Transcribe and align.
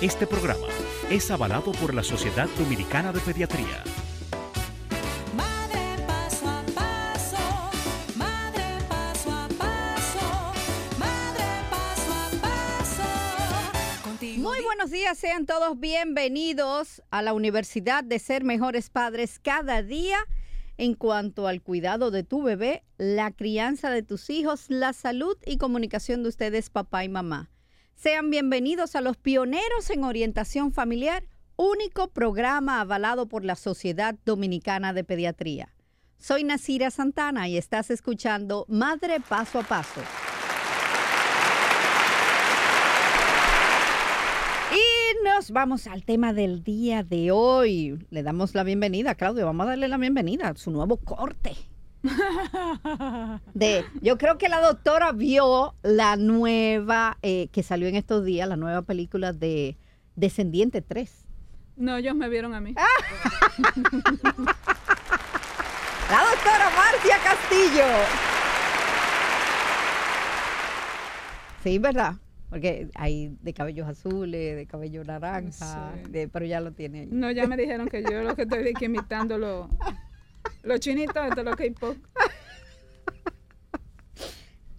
Este 0.00 0.26
programa 0.26 0.66
es 1.10 1.30
avalado 1.30 1.72
por 1.72 1.92
la 1.92 2.02
Sociedad 2.02 2.48
Dominicana 2.56 3.12
de 3.12 3.20
Pediatría. 3.20 3.84
Madre 5.36 6.02
paso 6.06 6.48
a 6.48 6.62
paso, 6.74 7.36
madre 8.16 8.64
paso 8.88 9.30
a 9.30 9.46
paso, 9.48 10.52
madre 10.98 11.44
paso 11.70 12.12
a 12.14 12.30
paso. 12.40 14.02
Contigo 14.02 14.42
Muy 14.48 14.62
buenos 14.62 14.90
días, 14.90 15.18
sean 15.18 15.44
todos 15.44 15.78
bienvenidos 15.78 17.02
a 17.10 17.20
la 17.20 17.34
Universidad 17.34 18.02
de 18.02 18.18
Ser 18.20 18.42
Mejores 18.42 18.88
Padres 18.88 19.38
cada 19.38 19.82
día 19.82 20.16
en 20.78 20.94
cuanto 20.94 21.46
al 21.46 21.60
cuidado 21.60 22.10
de 22.10 22.22
tu 22.22 22.42
bebé, 22.42 22.84
la 22.96 23.32
crianza 23.32 23.90
de 23.90 24.02
tus 24.02 24.30
hijos, 24.30 24.64
la 24.70 24.94
salud 24.94 25.36
y 25.44 25.58
comunicación 25.58 26.22
de 26.22 26.30
ustedes, 26.30 26.70
papá 26.70 27.04
y 27.04 27.10
mamá. 27.10 27.49
Sean 28.02 28.30
bienvenidos 28.30 28.96
a 28.96 29.02
los 29.02 29.18
pioneros 29.18 29.90
en 29.90 30.04
orientación 30.04 30.72
familiar, 30.72 31.22
único 31.56 32.08
programa 32.08 32.80
avalado 32.80 33.28
por 33.28 33.44
la 33.44 33.56
Sociedad 33.56 34.14
Dominicana 34.24 34.94
de 34.94 35.04
Pediatría. 35.04 35.68
Soy 36.16 36.42
Nasira 36.44 36.90
Santana 36.90 37.46
y 37.46 37.58
estás 37.58 37.90
escuchando 37.90 38.64
Madre 38.68 39.20
Paso 39.20 39.58
a 39.58 39.64
Paso. 39.64 40.00
Y 44.72 45.22
nos 45.22 45.50
vamos 45.50 45.86
al 45.86 46.02
tema 46.02 46.32
del 46.32 46.64
día 46.64 47.02
de 47.02 47.30
hoy. 47.32 48.06
Le 48.08 48.22
damos 48.22 48.54
la 48.54 48.64
bienvenida, 48.64 49.14
Claudio. 49.14 49.44
Vamos 49.44 49.66
a 49.66 49.70
darle 49.70 49.88
la 49.88 49.98
bienvenida 49.98 50.48
a 50.48 50.56
su 50.56 50.70
nuevo 50.70 50.96
corte. 50.96 51.54
De, 53.54 53.84
yo 54.00 54.16
creo 54.18 54.38
que 54.38 54.48
la 54.48 54.60
doctora 54.60 55.12
vio 55.12 55.74
la 55.82 56.16
nueva 56.16 57.18
eh, 57.22 57.48
que 57.52 57.62
salió 57.62 57.88
en 57.88 57.96
estos 57.96 58.24
días, 58.24 58.48
la 58.48 58.56
nueva 58.56 58.82
película 58.82 59.32
de 59.32 59.76
Descendiente 60.16 60.80
3. 60.82 61.26
No, 61.76 61.96
ellos 61.96 62.14
me 62.14 62.28
vieron 62.28 62.54
a 62.54 62.60
mí. 62.60 62.74
La 66.10 66.24
doctora 66.24 66.70
Marcia 66.76 67.16
Castillo. 67.22 67.84
Sí, 71.62 71.78
¿verdad? 71.78 72.14
Porque 72.48 72.88
hay 72.96 73.36
de 73.42 73.54
cabellos 73.54 73.86
azules, 73.88 74.56
de 74.56 74.66
cabello 74.66 75.04
naranja, 75.04 75.92
Sí. 75.94 76.10
de- 76.10 76.28
pero 76.28 76.44
ya 76.46 76.60
lo 76.60 76.72
tiene 76.72 77.00
ahí. 77.00 77.08
No, 77.12 77.30
ya 77.30 77.46
me 77.46 77.56
dijeron 77.56 77.86
que 77.88 78.02
yo 78.02 78.22
lo 78.22 78.34
que 78.34 78.42
estoy 78.42 78.64
de 78.64 78.72
que 78.74 78.86
imitando 78.86 79.38
los 80.62 80.80
chinitos 80.80 81.34
de 81.34 81.44
los 81.44 81.56
K-pop. 81.56 81.96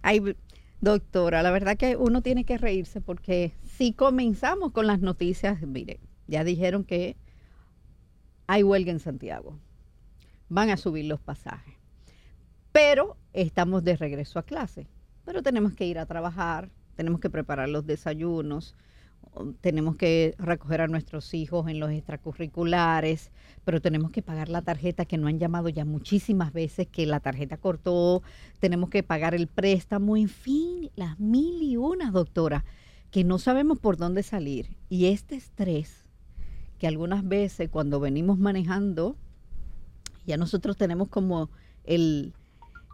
Ay, 0.02 0.36
doctora, 0.80 1.42
la 1.42 1.50
verdad 1.50 1.76
que 1.76 1.96
uno 1.96 2.22
tiene 2.22 2.44
que 2.44 2.58
reírse 2.58 3.00
porque 3.00 3.54
si 3.64 3.92
comenzamos 3.92 4.72
con 4.72 4.86
las 4.86 5.00
noticias, 5.00 5.60
mire, 5.62 6.00
ya 6.26 6.44
dijeron 6.44 6.84
que 6.84 7.16
hay 8.46 8.62
huelga 8.62 8.90
en 8.90 9.00
Santiago. 9.00 9.58
Van 10.48 10.70
a 10.70 10.76
subir 10.76 11.06
los 11.06 11.20
pasajes. 11.20 11.74
Pero 12.72 13.16
estamos 13.32 13.84
de 13.84 13.96
regreso 13.96 14.38
a 14.38 14.44
clase. 14.44 14.86
Pero 15.24 15.42
tenemos 15.42 15.74
que 15.74 15.86
ir 15.86 15.98
a 15.98 16.06
trabajar, 16.06 16.70
tenemos 16.96 17.20
que 17.20 17.30
preparar 17.30 17.68
los 17.68 17.86
desayunos, 17.86 18.74
tenemos 19.60 19.96
que 19.96 20.34
recoger 20.38 20.82
a 20.82 20.88
nuestros 20.88 21.32
hijos 21.34 21.68
en 21.68 21.80
los 21.80 21.90
extracurriculares, 21.90 23.30
pero 23.64 23.80
tenemos 23.80 24.10
que 24.10 24.22
pagar 24.22 24.48
la 24.48 24.62
tarjeta 24.62 25.06
que 25.06 25.16
no 25.16 25.26
han 25.26 25.38
llamado 25.38 25.68
ya 25.68 25.84
muchísimas 25.84 26.52
veces, 26.52 26.86
que 26.88 27.06
la 27.06 27.20
tarjeta 27.20 27.56
cortó, 27.56 28.22
tenemos 28.60 28.90
que 28.90 29.02
pagar 29.02 29.34
el 29.34 29.46
préstamo, 29.46 30.16
en 30.16 30.28
fin, 30.28 30.90
las 30.96 31.18
mil 31.18 31.62
y 31.62 31.76
unas, 31.76 32.12
doctora, 32.12 32.64
que 33.10 33.24
no 33.24 33.38
sabemos 33.38 33.78
por 33.78 33.96
dónde 33.96 34.22
salir. 34.22 34.76
Y 34.88 35.06
este 35.06 35.36
estrés, 35.36 36.04
que 36.78 36.86
algunas 36.86 37.26
veces 37.26 37.70
cuando 37.70 38.00
venimos 38.00 38.38
manejando, 38.38 39.16
ya 40.26 40.36
nosotros 40.36 40.76
tenemos 40.76 41.08
como 41.08 41.50
el, 41.84 42.34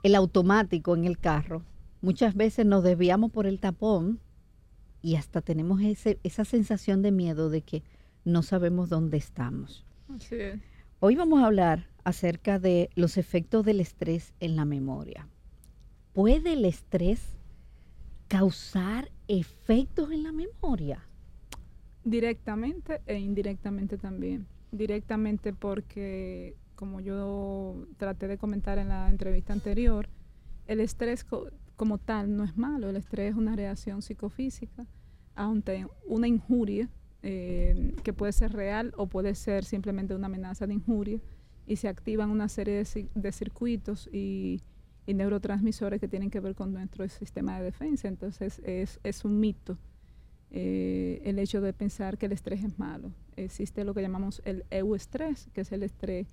el 0.02 0.14
automático 0.14 0.94
en 0.94 1.04
el 1.04 1.18
carro, 1.18 1.64
muchas 2.00 2.36
veces 2.36 2.64
nos 2.64 2.84
desviamos 2.84 3.32
por 3.32 3.46
el 3.46 3.58
tapón 3.58 4.20
y 5.02 5.16
hasta 5.16 5.40
tenemos 5.40 5.80
ese, 5.82 6.18
esa 6.22 6.44
sensación 6.44 7.02
de 7.02 7.12
miedo 7.12 7.50
de 7.50 7.62
que 7.62 7.82
no 8.24 8.42
sabemos 8.42 8.88
dónde 8.88 9.16
estamos. 9.16 9.84
Así 10.08 10.36
es. 10.36 10.60
Hoy 11.00 11.16
vamos 11.16 11.42
a 11.42 11.46
hablar 11.46 11.86
acerca 12.04 12.58
de 12.58 12.90
los 12.94 13.16
efectos 13.16 13.64
del 13.64 13.80
estrés 13.80 14.34
en 14.40 14.56
la 14.56 14.64
memoria. 14.64 15.28
¿Puede 16.12 16.54
el 16.54 16.64
estrés 16.64 17.38
causar 18.26 19.10
efectos 19.28 20.10
en 20.10 20.24
la 20.24 20.32
memoria? 20.32 21.06
Directamente 22.04 23.00
e 23.06 23.18
indirectamente 23.18 23.98
también. 23.98 24.46
Directamente 24.72 25.52
porque, 25.52 26.56
como 26.74 27.00
yo 27.00 27.86
traté 27.96 28.26
de 28.26 28.38
comentar 28.38 28.78
en 28.78 28.88
la 28.88 29.08
entrevista 29.08 29.52
anterior, 29.52 30.08
el 30.66 30.80
estrés 30.80 31.24
como 31.78 31.96
tal 31.96 32.36
no 32.36 32.44
es 32.44 32.54
malo. 32.58 32.90
El 32.90 32.96
estrés 32.96 33.30
es 33.30 33.36
una 33.36 33.56
reacción 33.56 34.02
psicofísica 34.02 34.86
ante 35.34 35.86
una 36.06 36.26
injuria 36.28 36.90
eh, 37.22 37.94
que 38.04 38.12
puede 38.12 38.32
ser 38.32 38.52
real 38.52 38.92
o 38.98 39.06
puede 39.06 39.34
ser 39.34 39.64
simplemente 39.64 40.14
una 40.14 40.26
amenaza 40.26 40.66
de 40.66 40.74
injuria 40.74 41.20
y 41.66 41.76
se 41.76 41.88
activan 41.88 42.30
una 42.30 42.48
serie 42.48 42.74
de, 42.74 42.82
ci- 42.82 43.08
de 43.14 43.32
circuitos 43.32 44.08
y, 44.12 44.60
neurotransmisores 45.06 46.00
que 46.00 46.08
tienen 46.08 46.28
que 46.30 46.40
ver 46.40 46.54
con 46.54 46.72
nuestro 46.72 47.08
sistema 47.08 47.58
de 47.58 47.64
defensa. 47.64 48.08
Entonces 48.08 48.60
es, 48.64 49.00
es 49.02 49.24
un 49.24 49.40
mito 49.40 49.78
eh, 50.50 51.20
el 51.24 51.38
hecho 51.38 51.60
de 51.60 51.72
pensar 51.72 52.18
que 52.18 52.26
el 52.26 52.32
estrés 52.32 52.62
es 52.64 52.78
malo. 52.78 53.12
Existe 53.36 53.84
lo 53.84 53.94
que 53.94 54.02
llamamos 54.02 54.42
el 54.44 54.64
euestrés, 54.70 55.48
que 55.54 55.62
es 55.62 55.72
el 55.72 55.82
estrés 55.82 56.28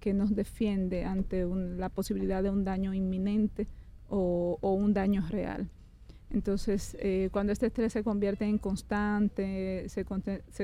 que 0.00 0.12
nos 0.12 0.34
defiende 0.34 1.04
ante 1.04 1.44
un- 1.46 1.78
la 1.78 1.88
posibilidad 1.88 2.42
de 2.42 2.50
un 2.50 2.64
daño 2.64 2.94
inminente 2.94 3.66
o, 4.08 4.58
un 4.62 4.92
daño 4.94 5.24
real. 5.28 5.68
Entonces, 6.30 6.96
eh, 7.00 7.28
cuando 7.32 7.52
este 7.52 7.66
estrés 7.66 7.92
se 7.92 8.02
convierte 8.02 8.44
en 8.44 8.58
constante, 8.58 9.88
se, 9.88 10.04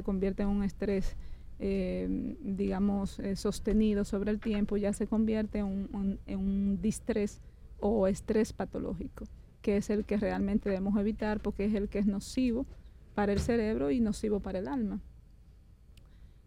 convierte 0.02 0.42
en 0.42 0.48
un 0.48 0.64
estrés, 0.64 1.16
eh, 1.60 2.36
digamos, 2.42 3.18
eh, 3.20 3.36
sostenido 3.36 4.04
sobre 4.04 4.32
el 4.32 4.40
tiempo, 4.40 4.76
ya 4.76 4.92
se 4.92 5.06
convierte 5.06 5.58
en 5.58 5.66
un, 5.66 5.88
un- 5.92 6.18
en 6.26 6.38
un 6.38 6.82
distrés 6.82 7.40
o 7.80 8.06
estrés 8.08 8.52
patológico, 8.52 9.24
que 9.60 9.76
es 9.76 9.90
el 9.90 10.04
que 10.04 10.16
realmente 10.16 10.68
debemos 10.68 10.98
evitar 10.98 11.40
porque 11.40 11.64
es 11.64 11.74
el 11.74 11.88
que 11.88 12.00
es 12.00 12.06
nocivo 12.06 12.66
para 13.14 13.32
el 13.32 13.38
cerebro 13.40 13.90
y 13.90 14.00
nocivo 14.00 14.40
para 14.40 14.58
el 14.58 14.66
alma. 14.68 15.00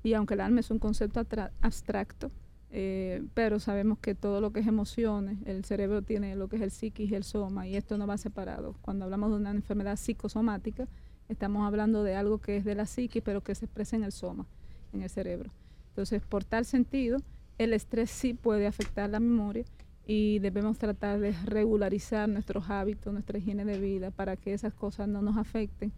Y 0.03 0.13
aunque 0.13 0.33
el 0.35 0.41
alma 0.41 0.59
es 0.59 0.69
un 0.71 0.79
concepto 0.79 1.25
abstracto, 1.61 2.31
eh, 2.77 3.23
pero 3.33 3.61
sabemos 3.61 3.99
que 3.99 4.15
todo 4.15 4.41
lo 4.41 4.51
que 4.51 4.59
es 4.59 4.67
emociones, 4.67 5.37
el 5.45 5.63
cerebro 5.63 6.01
tiene 6.01 6.35
lo 6.35 6.49
que 6.49 6.57
es 6.57 6.61
el 6.61 6.71
psiquis 6.71 7.09
y 7.09 7.15
el 7.15 7.23
soma, 7.23 7.65
y 7.65 7.77
esto 7.77 7.97
no 7.97 8.05
va 8.05 8.17
separado. 8.17 8.75
Cuando 8.81 9.05
hablamos 9.05 9.29
de 9.29 9.37
una 9.37 9.51
enfermedad 9.51 9.95
psicosomática, 9.95 10.85
estamos 11.29 11.65
hablando 11.65 12.03
de 12.03 12.15
algo 12.15 12.39
que 12.39 12.57
es 12.57 12.65
de 12.65 12.75
la 12.75 12.85
psiquis, 12.85 13.23
pero 13.23 13.39
que 13.39 13.55
se 13.55 13.63
expresa 13.63 13.95
en 13.95 14.03
el 14.03 14.11
soma, 14.11 14.45
en 14.91 15.03
el 15.03 15.09
cerebro. 15.09 15.51
Entonces, 15.87 16.21
por 16.21 16.43
tal 16.43 16.65
sentido, 16.65 17.19
el 17.57 17.71
estrés 17.71 18.09
sí 18.11 18.33
puede 18.33 18.67
afectar 18.67 19.09
la 19.09 19.21
memoria 19.21 19.63
y 20.05 20.39
debemos 20.39 20.77
tratar 20.77 21.21
de 21.21 21.31
regularizar 21.45 22.27
nuestros 22.27 22.69
hábitos, 22.69 23.13
nuestra 23.13 23.37
higiene 23.37 23.63
de 23.63 23.79
vida 23.79 24.11
para 24.11 24.35
que 24.35 24.53
esas 24.53 24.73
cosas 24.73 25.07
no 25.07 25.21
nos 25.21 25.37
afecten 25.37 25.93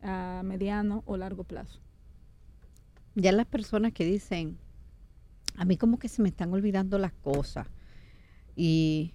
a 0.00 0.42
mediano 0.44 1.02
o 1.06 1.16
largo 1.16 1.42
plazo. 1.42 1.80
Ya 3.16 3.32
las 3.32 3.46
personas 3.46 3.92
que 3.92 4.04
dicen, 4.04 4.58
a 5.56 5.64
mí 5.64 5.76
como 5.76 5.98
que 5.98 6.08
se 6.08 6.22
me 6.22 6.28
están 6.28 6.52
olvidando 6.52 6.98
las 6.98 7.12
cosas. 7.12 7.66
Y 8.56 9.14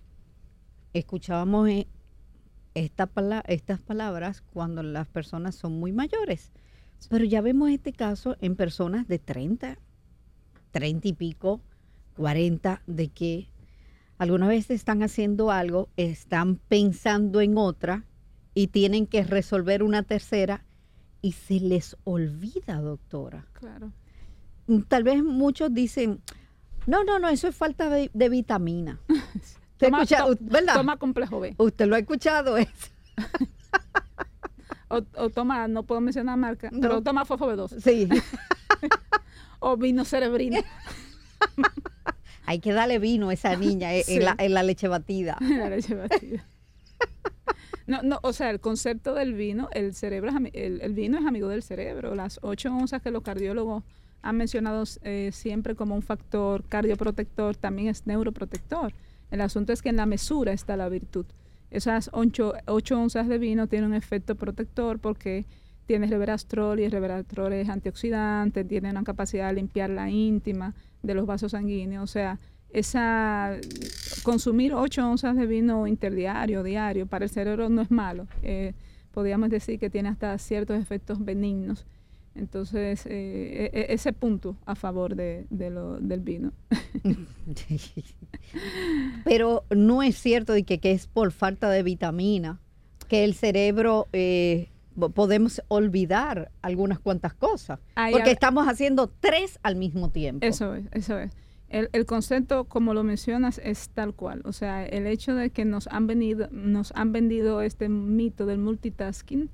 escuchábamos 0.94 1.70
eh, 1.70 1.88
estas 2.74 3.80
palabras 3.82 4.42
cuando 4.42 4.84
las 4.84 5.08
personas 5.08 5.56
son 5.56 5.80
muy 5.80 5.92
mayores. 5.92 6.52
Pero 7.10 7.26
ya 7.26 7.42
vemos 7.42 7.70
este 7.70 7.94
caso 7.94 8.36
en 8.42 8.56
personas 8.56 9.08
de 9.08 9.20
30, 9.20 9.78
30 10.72 11.08
y 11.08 11.14
pico, 11.14 11.62
40, 12.16 12.82
de 12.88 13.10
que 13.10 13.50
alguna 14.18 14.48
vez 14.48 14.70
están 14.72 15.04
haciendo 15.04 15.52
algo, 15.52 15.90
están 15.98 16.56
pensando 16.56 17.42
en 17.42 17.58
otra 17.58 18.06
y 18.54 18.68
tienen 18.68 19.06
que 19.06 19.24
resolver 19.24 19.84
una 19.84 20.04
tercera 20.04 20.66
y 21.22 21.34
se 21.34 21.60
les 21.60 21.98
olvida, 22.04 22.80
doctora. 22.82 23.46
Claro. 23.54 23.92
Tal 24.88 25.04
vez 25.04 25.24
muchos 25.24 25.74
dicen, 25.74 26.22
no, 26.88 27.04
no, 27.04 27.20
no, 27.20 27.30
eso 27.30 27.48
es 27.48 27.56
falta 27.56 27.90
de, 27.90 28.10
de 28.14 28.30
vitamina. 28.30 29.00
¿Usted 29.08 29.22
Toma, 29.78 30.04
escucha- 30.04 30.26
to- 30.26 30.38
¿verdad? 30.42 30.74
toma 30.76 30.98
complejo 30.98 31.40
B. 31.40 31.56
Usted 31.58 31.86
lo 31.88 31.96
ha 31.96 32.00
escuchado 32.00 32.58
eso. 32.58 32.72
O, 34.88 35.02
o 35.18 35.30
toma, 35.32 35.68
no 35.68 35.82
puedo 35.82 36.00
mencionar 36.00 36.38
marca, 36.38 36.70
No. 36.72 36.80
pero 36.80 37.02
toma 37.02 37.26
fosfo 37.26 37.52
B2. 37.52 37.80
Sí, 37.82 38.08
O 39.60 39.76
vino 39.78 40.06
cerebrino. 40.06 40.60
hay 42.46 42.60
que 42.60 42.72
darle 42.72 43.00
vino 43.00 43.30
a 43.30 43.34
esa 43.34 43.56
niña 43.56 43.96
eh, 43.96 44.00
en, 44.02 44.04
Sí. 44.06 44.20
la, 44.20 44.36
en 44.38 44.54
la 44.54 44.62
leche 44.62 44.88
batida. 44.88 45.38
La 45.42 45.70
leche 45.70 45.96
batida. 45.96 46.46
No, 47.88 48.04
no, 48.04 48.20
o 48.22 48.32
sea, 48.32 48.52
el 48.52 48.60
concepto 48.60 49.16
del 49.16 49.34
vino, 49.34 49.70
el 49.74 49.96
cerebro 49.96 50.30
es 50.30 50.82
el 50.82 50.94
vino 50.94 51.18
es 51.18 51.26
amigo 51.26 51.48
del 51.50 51.64
cerebro. 51.64 52.14
Las 52.14 52.40
ocho 52.44 52.70
onzas 52.72 53.02
que 53.02 53.10
los 53.10 53.24
cardiólogos 53.24 53.84
han 54.26 54.38
mencionado 54.38 54.84
eh, 55.04 55.30
siempre 55.32 55.76
como 55.76 55.94
un 55.94 56.02
factor 56.02 56.64
cardioprotector, 56.64 57.56
también 57.56 57.90
es 57.90 58.08
neuroprotector. 58.08 58.92
El 59.30 59.40
asunto 59.40 59.72
es 59.72 59.84
que 59.84 59.90
en 59.90 59.98
la 59.98 60.08
mesura 60.08 60.52
está 60.52 60.76
la 60.76 60.90
virtud. 60.90 61.28
Esas 61.70 62.10
ocho, 62.12 62.54
ocho 62.66 63.00
onzas 63.00 63.28
de 63.28 63.38
vino 63.38 63.68
tienen 63.68 63.92
un 63.92 63.96
efecto 63.96 64.34
protector 64.36 64.98
porque 64.98 65.46
tiene 65.86 66.08
resveratrol 66.08 66.80
y 66.80 66.86
el 66.86 66.92
resveratrol 66.92 67.54
es 67.54 67.70
antioxidante, 67.70 68.64
tiene 68.64 68.90
una 68.90 69.04
capacidad 69.04 69.50
de 69.50 69.54
limpiar 69.54 69.92
la 69.92 70.10
íntima 70.10 70.74
de 71.04 71.14
los 71.14 71.28
vasos 71.28 71.52
sanguíneos. 71.52 72.04
O 72.04 72.08
sea, 72.08 72.40
esa 72.72 73.56
consumir 74.24 74.74
8 74.74 75.08
onzas 75.08 75.36
de 75.36 75.46
vino 75.46 75.86
interdiario, 75.86 76.64
diario, 76.64 77.06
para 77.06 77.26
el 77.26 77.30
cerebro 77.30 77.70
no 77.70 77.84
es 77.84 77.92
malo. 77.92 78.26
Eh, 78.42 78.74
podríamos 79.12 79.52
decir 79.52 79.78
que 79.78 79.92
tiene 79.92 80.10
hasta 80.10 80.36
ciertos 80.40 80.82
efectos 80.82 81.24
benignos. 81.24 81.86
Entonces, 82.36 83.06
eh, 83.06 83.72
e- 83.74 83.80
e- 83.80 83.94
ese 83.94 84.12
punto 84.12 84.58
a 84.66 84.76
favor 84.76 85.16
de, 85.16 85.46
de 85.50 85.70
lo, 85.70 85.98
del 86.00 86.20
vino. 86.20 86.52
Pero 89.24 89.64
no 89.76 90.04
es 90.04 90.18
cierto 90.18 90.54
de 90.54 90.64
que, 90.64 90.80
que 90.80 90.92
es 90.92 91.08
por 91.08 91.32
falta 91.32 91.70
de 91.70 91.84
vitamina, 91.84 92.60
que 93.08 93.24
el 93.24 93.34
cerebro 93.34 94.08
eh, 94.14 94.70
po- 95.00 95.10
podemos 95.10 95.62
olvidar 95.68 96.52
algunas 96.62 97.00
cuantas 97.00 97.34
cosas, 97.34 97.80
Ahí 97.96 98.12
porque 98.14 98.32
estamos 98.32 98.68
haciendo 98.68 99.08
tres 99.20 99.60
al 99.64 99.76
mismo 99.76 100.10
tiempo. 100.10 100.46
Eso 100.46 100.76
es, 100.76 100.86
eso 100.92 101.18
es. 101.20 101.32
El, 101.70 101.90
el 101.94 102.06
concepto, 102.06 102.66
como 102.66 102.94
lo 102.94 103.04
mencionas, 103.04 103.60
es 103.64 103.90
tal 103.90 104.14
cual. 104.14 104.42
O 104.46 104.54
sea, 104.54 104.86
el 104.86 105.08
hecho 105.08 105.34
de 105.36 105.50
que 105.50 105.66
nos 105.66 105.88
han 105.88 106.06
venido, 106.08 106.48
nos 106.52 106.92
han 106.96 107.12
vendido 107.12 107.62
este 107.62 107.90
mito 107.90 108.46
del 108.46 108.60
multitasking, 108.60 109.50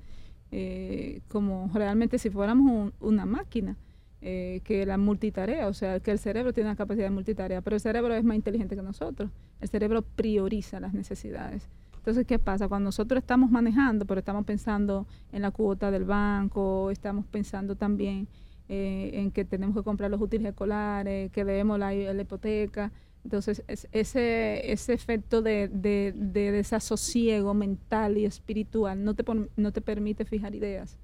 eh, 0.51 1.21
como 1.30 1.69
realmente 1.74 2.18
si 2.19 2.30
fuéramos 2.30 2.71
un- 2.71 2.94
una 3.07 3.25
máquina, 3.25 3.77
eh, 4.21 4.62
que 4.63 4.86
la 4.86 4.98
multitarea, 4.98 5.68
o 5.68 5.74
sea, 5.74 6.00
que 6.00 6.12
el 6.12 6.19
cerebro 6.19 6.53
tiene 6.53 6.69
la 6.69 6.75
capacidad 6.75 7.06
de 7.06 7.12
multitarea, 7.12 7.62
pero 7.62 7.75
el 7.75 7.81
cerebro 7.81 8.13
es 8.13 8.24
más 8.24 8.36
inteligente 8.36 8.75
que 8.75 8.81
nosotros. 8.83 9.31
El 9.59 9.69
cerebro 9.69 10.03
prioriza 10.03 10.80
las 10.80 10.94
necesidades. 10.94 11.68
Entonces, 11.98 12.25
¿qué 12.25 12.39
pasa? 12.39 12.68
Cuando 12.68 12.88
nosotros 12.88 13.19
estamos 13.21 13.51
manejando, 13.51 14.06
pero 14.06 14.19
estamos 14.19 14.45
pensando 14.45 15.06
en 15.31 15.42
la 15.44 15.51
cuota 15.51 15.92
del 15.92 16.03
banco, 16.06 16.89
estamos 16.92 17.25
pensando 17.25 17.75
también 17.75 18.27
eh, 18.69 19.12
en 19.15 19.31
que 19.31 19.44
tenemos 19.45 19.75
que 19.75 19.83
comprar 19.83 20.09
los 20.09 20.21
útiles 20.21 20.48
escolares, 20.51 21.30
que 21.31 21.44
debemos 21.44 21.77
la, 21.77 21.94
la 21.94 22.21
hipoteca. 22.21 22.92
Entonces, 23.24 23.64
es- 23.68 23.88
ese, 23.92 24.72
ese 24.72 24.94
efecto 24.94 25.42
de, 25.42 25.68
de, 25.68 26.14
de 26.16 26.52
desasosiego 26.52 27.54
mental 27.54 28.18
y 28.18 28.26
espiritual 28.26 29.04
no 29.04 29.14
te, 29.14 29.24
no 29.56 29.72
te 29.72 29.82
permite 29.82 30.26
fijar 30.26 30.56
ideas. 30.56 30.98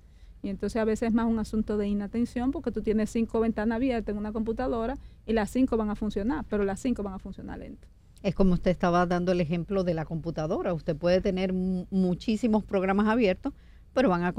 Y 0.44 0.50
entonces 0.50 0.80
a 0.80 0.86
veces 0.86 1.10
es 1.10 1.14
más 1.14 1.26
un 1.28 1.40
asunto 1.40 1.78
de 1.78 1.88
inatención 1.88 2.52
porque 2.52 2.72
tú 2.72 2.82
tienes 2.82 3.10
cinco 3.10 3.40
ventanas 3.40 3.76
abiertas 3.78 4.14
en 4.14 4.20
una 4.20 4.32
computadora 4.32 4.96
y 5.26 5.34
las 5.34 5.50
cinco 5.50 5.78
van 5.78 5.90
a 5.90 5.96
funcionar, 5.96 6.46
pero 6.48 6.64
las 6.64 6.80
cinco 6.80 7.04
van 7.04 7.16
a 7.16 7.20
funcionar 7.20 7.60
lento. 7.60 7.88
Es 8.24 8.34
como 8.36 8.54
usted 8.54 8.72
estaba 8.72 9.06
dando 9.06 9.32
el 9.32 9.42
ejemplo 9.42 9.84
de 9.84 9.94
la 9.94 10.06
computadora. 10.06 10.74
Usted 10.74 10.96
puede 10.96 11.22
tener 11.22 11.54
mu- 11.54 11.86
muchísimos 11.92 12.64
programas 12.64 13.08
abiertos, 13.08 13.54
pero 13.94 14.10
van 14.10 14.24
a, 14.24 14.34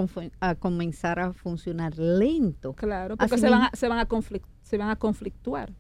comenzar 0.57 1.21
a 1.21 1.33
funcionar 1.33 1.97
lento. 1.99 2.75
Claro, 2.75 3.17
porque 3.17 3.35
Así 3.35 3.41
se 3.41 3.51
van, 3.51 3.63
a, 3.63 3.71
se, 3.75 3.89
van 3.89 3.99
a 3.99 4.07
se 4.63 4.79
van 4.79 4.91
a 4.91 4.97
conflictuar. 4.97 5.73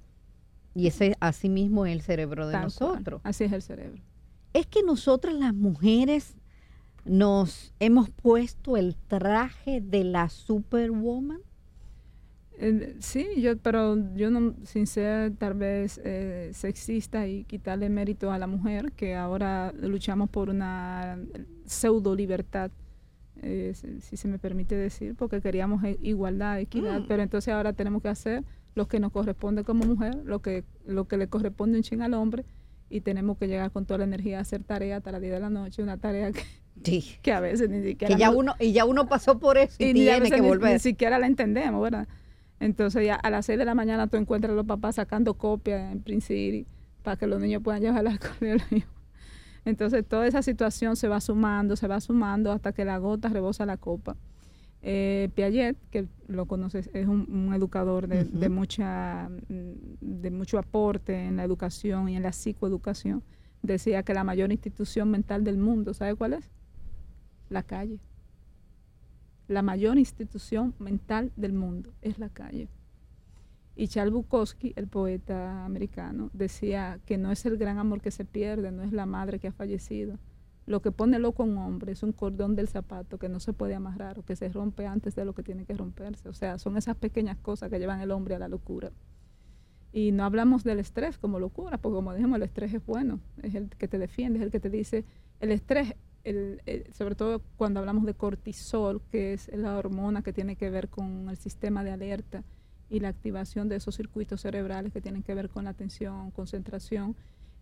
Y 0.79 0.87
ese 0.87 1.17
así 1.19 1.49
mismo 1.49 1.87
es 1.87 1.93
el 1.93 2.03
cerebro 2.03 2.47
de 2.47 2.53
tal 2.53 2.73
cual. 2.73 2.91
nosotros. 2.93 3.21
Así 3.25 3.45
es 3.45 3.53
el 3.53 3.63
cerebro. 3.63 4.01
Es 4.53 4.67
que 4.67 4.83
nosotras 4.85 5.35
las 5.35 5.53
mujeres 5.53 6.37
nos 7.05 7.75
hemos 7.81 8.11
puesto 8.11 8.77
el 8.77 8.95
traje 8.95 9.81
de 9.81 10.05
la 10.05 10.29
superwoman. 10.29 11.41
Eh, 12.61 12.97
sí, 13.01 13.27
yo, 13.41 13.57
pero 13.59 13.97
yo 14.15 14.31
no, 14.31 14.55
sin 14.65 14.87
ser 14.87 15.35
tal 15.37 15.55
vez 15.55 16.01
eh, 16.05 16.51
sexista 16.53 17.27
y 17.27 17.45
quitarle 17.45 17.89
mérito 17.89 18.31
a 18.31 18.39
la 18.39 18.47
mujer, 18.47 18.93
que 18.93 19.17
ahora 19.17 19.73
luchamos 19.81 20.29
por 20.31 20.49
una 20.49 21.19
pseudo 21.67 22.15
libertad, 22.15 22.71
eh, 23.43 23.73
si, 23.75 24.01
si 24.01 24.17
se 24.17 24.29
me 24.29 24.39
permite 24.39 24.77
decir, 24.77 25.15
porque 25.17 25.41
queríamos 25.41 25.83
igualdad, 26.03 26.59
equidad, 26.61 27.03
pero 27.09 27.23
entonces 27.23 27.53
ahora 27.55 27.73
tenemos 27.73 28.03
que 28.03 28.09
hacer 28.09 28.45
lo 28.79 28.89
que 28.89 29.01
nos 29.01 29.13
corresponde 29.13 29.65
como 29.65 29.85
mujer, 29.85 30.17
lo 30.25 30.41
que, 30.41 30.65
lo 30.87 31.07
que 31.07 31.19
le 31.19 31.29
corresponde 31.29 31.77
un 31.77 31.83
ching 31.83 32.01
al 32.01 32.15
hombre, 32.15 32.45
y 32.89 33.03
tenemos 33.03 33.37
que 33.37 33.49
llegar 33.49 33.71
con 33.71 33.85
toda 33.85 33.99
la 33.99 34.05
energía 34.05 34.39
a 34.39 34.43
hacer 34.43 34.63
tarea 34.63 34.97
hasta 34.97 35.13
las 35.13 35.21
10 35.21 35.35
de 35.35 35.41
la 35.41 35.51
noche, 35.51 35.83
una 35.83 35.99
tarea 35.99 36.33
que, 36.33 36.41
Sí. 36.83 37.17
que 37.23 37.33
a 37.33 37.41
veces 37.41 37.69
ni 37.69 37.83
siquiera... 37.83 38.15
Que 38.15 38.21
ya 38.21 38.31
uno, 38.31 38.55
y 38.61 38.73
ya 38.73 38.85
uno 38.85 39.09
pasó 39.09 39.39
por 39.39 39.59
eso 39.59 39.75
y, 39.79 39.87
y 39.87 39.93
tiene 39.95 40.31
que 40.31 40.41
volver. 40.41 40.75
Ni, 40.75 40.79
siquiera 40.79 41.19
la 41.19 41.27
entendemos, 41.27 41.83
¿verdad? 41.83 42.07
Entonces 42.61 43.05
ya 43.05 43.17
a 43.17 43.31
las 43.31 43.47
6 43.47 43.59
de 43.59 43.65
la 43.65 43.75
mañana 43.75 44.07
tú 44.07 44.17
encuentras 44.17 44.53
a 44.53 44.55
los 44.55 44.65
papás 44.65 44.95
sacando 44.95 45.35
copias 45.35 45.93
en 45.93 46.01
Prince 46.01 46.29
City 46.29 46.67
para 47.03 47.17
que 47.17 47.27
los 47.27 47.41
niños 47.41 47.63
puedan 47.63 47.83
llevar 47.83 48.07
al 48.07 48.19
colegio. 48.39 48.87
Entonces 49.65 50.07
toda 50.07 50.27
esa 50.27 50.43
situación 50.43 50.97
se 50.97 51.09
va 51.09 51.21
sumando, 51.21 51.77
se 51.77 51.89
va 51.89 52.01
sumando 52.01 52.53
hasta 52.53 52.73
que 52.73 52.85
la 52.85 52.99
gota 52.99 53.29
rebosa 53.29 53.67
la 53.67 53.77
copa. 53.77 54.17
Eh, 54.83 55.29
Piaget, 55.35 55.77
que 55.91 56.07
lo 56.29 56.47
conoces, 56.47 56.89
es 56.93 57.07
un, 57.07 57.27
un 57.31 57.55
educador 57.55 58.07
de, 58.07 58.49
mucha, 58.49 59.29
mm, 59.29 59.73
de 60.01 60.31
mucho 60.31 60.59
aporte 60.59 61.27
en 61.27 61.37
la 61.37 61.45
educación 61.45 62.09
y 62.09 62.17
en 62.17 62.23
la 62.23 62.33
psicoeducación, 62.33 63.23
decía 63.63 64.03
que 64.03 64.15
la 64.15 64.25
mayor 64.25 64.53
institución 64.53 65.11
mental 65.11 65.43
del 65.45 65.59
mundo, 65.59 65.95
¿sabe 65.95 66.15
cuál 66.15 66.35
es? 66.35 66.51
La 67.51 67.63
calle 67.63 67.99
la 69.49 69.63
mayor 69.63 69.99
institución 69.99 70.75
mental 70.79 71.33
del 71.37 71.55
mundo 71.55 71.93
es 72.03 72.19
la 72.19 72.29
calle. 72.29 72.69
Y 73.75 73.89
Charles 73.89 74.13
Bukowski, 74.13 74.75
el 74.77 74.89
poeta 74.89 75.65
americano, 75.65 76.31
decía 76.35 77.01
que 77.07 77.17
no 77.17 77.33
es 77.33 77.47
el 77.47 77.57
gran 77.57 77.79
amor 77.79 78.03
que 78.03 78.11
se 78.11 78.25
pierde, 78.25 78.71
no 78.71 78.83
es 78.83 78.93
la 78.93 79.07
madre 79.07 79.39
que 79.39 79.49
ha 79.49 79.53
fallecido. 79.53 80.19
Lo 80.69 80.83
que 80.83 80.93
pone 80.93 81.19
loco 81.19 81.43
a 81.43 81.47
un 81.47 81.57
hombre 81.57 81.93
es 81.93 82.03
un 82.03 82.13
cordón 82.13 82.55
del 82.55 82.69
zapato 82.69 83.19
que 83.19 83.31
no 83.31 83.41
se 83.41 83.55
puede 83.55 83.75
amarrar 83.75 84.19
o 84.19 84.23
que 84.23 84.37
se 84.37 84.51
rompe 84.51 84.87
antes 84.87 85.15
de 85.15 85.25
lo 85.25 85.33
que 85.35 85.43
tiene 85.43 85.65
que 85.65 85.75
romperse. 85.75 86.29
O 86.29 86.35
sea, 86.35 86.59
son 86.59 86.77
esas 86.77 86.95
pequeñas 86.95 87.39
cosas 87.39 87.71
que 87.71 87.79
llevan 87.79 88.01
el 88.03 88.11
hombre 88.11 88.35
a 88.35 88.39
la 88.39 88.49
locura. 88.49 88.93
Y 89.93 90.13
no 90.13 90.25
hablamos 90.25 90.65
del 90.65 90.79
estrés 90.79 91.17
como 91.17 91.39
locura, 91.39 91.79
porque 91.79 91.97
como 91.97 92.13
dijimos, 92.13 92.37
el 92.37 92.43
estrés 92.43 92.75
es 92.75 92.85
bueno, 92.85 93.21
es 93.43 93.55
el 93.55 93.71
que 93.71 93.89
te 93.89 93.97
defiende, 93.99 94.39
es 94.41 94.45
el 94.45 94.51
que 94.51 94.61
te 94.61 94.69
dice, 94.69 95.05
el 95.41 95.53
estrés 95.53 95.95
el- 96.25 96.61
el- 96.67 96.93
sobre 96.93 97.15
todo 97.15 97.41
cuando 97.57 97.81
hablamos 97.81 98.05
de 98.05 98.13
cortisol, 98.13 99.01
que 99.11 99.33
es 99.33 99.49
la 99.55 99.79
hormona 99.79 100.21
que 100.23 100.35
tiene 100.35 100.57
que 100.57 100.69
ver 100.69 100.91
con 100.91 101.31
el 101.31 101.39
sistema 101.39 101.83
de 101.83 101.93
alerta 101.93 102.45
y 102.91 103.01
la 103.01 103.09
activación 103.09 103.71
de 103.71 103.77
esos 103.77 103.97
circuitos 103.97 104.43
cerebrales 104.43 104.93
que 104.93 105.01
tienen 105.01 105.23
que 105.23 105.35
ver 105.35 105.49
con 105.49 105.65
la 105.65 105.71
atención, 105.71 106.31
concentración, 106.33 107.17